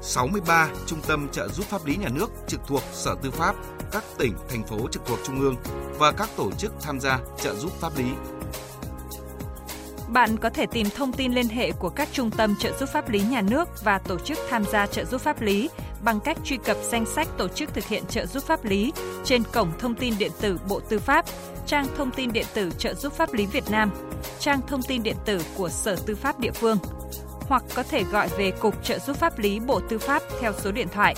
63 0.02 0.70
trung 0.86 1.00
tâm 1.08 1.28
trợ 1.32 1.48
giúp 1.48 1.66
pháp 1.66 1.86
lý 1.86 1.96
nhà 1.96 2.10
nước 2.10 2.32
trực 2.48 2.60
thuộc 2.68 2.82
Sở 2.92 3.16
Tư 3.22 3.32
pháp, 3.32 3.56
các 3.92 4.04
tỉnh, 4.18 4.34
thành 4.50 4.64
phố 4.64 4.78
trực 4.92 5.06
thuộc 5.06 5.20
Trung 5.24 5.40
ương 5.40 5.56
và 6.00 6.12
các 6.12 6.30
tổ 6.38 6.52
chức 6.52 6.74
tham 6.82 7.00
gia 7.00 7.20
trợ 7.38 7.56
giúp 7.56 7.72
pháp 7.80 7.98
lý 7.98 8.06
bạn 10.14 10.38
có 10.38 10.50
thể 10.50 10.66
tìm 10.66 10.88
thông 10.96 11.14
tin 11.14 11.34
liên 11.34 11.48
hệ 11.48 11.72
của 11.72 11.90
các 11.90 12.08
trung 12.12 12.32
tâm 12.32 12.56
trợ 12.60 12.72
giúp 12.80 12.90
pháp 12.90 13.10
lý 13.10 13.22
nhà 13.30 13.42
nước 13.42 13.84
và 13.84 13.98
tổ 13.98 14.20
chức 14.20 14.38
tham 14.50 14.64
gia 14.66 14.88
trợ 14.88 15.06
giúp 15.06 15.22
pháp 15.22 15.42
lý 15.42 15.70
bằng 16.04 16.20
cách 16.20 16.38
truy 16.44 16.58
cập 16.58 16.78
danh 16.92 17.06
sách 17.06 17.28
tổ 17.38 17.48
chức 17.48 17.74
thực 17.74 17.86
hiện 17.88 18.04
trợ 18.10 18.26
giúp 18.26 18.44
pháp 18.44 18.66
lý 18.66 18.94
trên 19.24 19.44
cổng 19.54 19.72
thông 19.80 19.96
tin 19.96 20.14
điện 20.18 20.32
tử 20.42 20.60
Bộ 20.70 20.80
Tư 20.80 21.00
pháp, 21.00 21.26
trang 21.66 21.86
thông 21.98 22.12
tin 22.12 22.34
điện 22.34 22.46
tử 22.54 22.70
trợ 22.78 22.94
giúp 22.94 23.14
pháp 23.14 23.34
lý 23.34 23.46
Việt 23.46 23.72
Nam, 23.72 23.92
trang 24.40 24.62
thông 24.68 24.82
tin 24.82 25.04
điện 25.04 25.16
tử 25.26 25.42
của 25.58 25.70
Sở 25.70 25.96
Tư 26.06 26.16
pháp 26.16 26.40
địa 26.40 26.52
phương 26.52 26.78
hoặc 27.42 27.64
có 27.76 27.84
thể 27.84 28.04
gọi 28.04 28.30
về 28.38 28.52
Cục 28.52 28.84
Trợ 28.84 29.00
giúp 29.00 29.18
pháp 29.18 29.40
lý 29.40 29.60
Bộ 29.60 29.80
Tư 29.90 29.98
pháp 29.98 30.22
theo 30.42 30.54
số 30.58 30.72
điện 30.72 30.88
thoại 30.94 31.16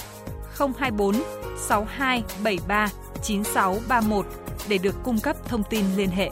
024 0.57 1.15
6273 1.57 2.89
9631 3.23 4.25
để 4.69 4.77
được 4.77 4.95
cung 5.03 5.19
cấp 5.19 5.35
thông 5.45 5.63
tin 5.63 5.85
liên 5.95 6.09
hệ. 6.09 6.29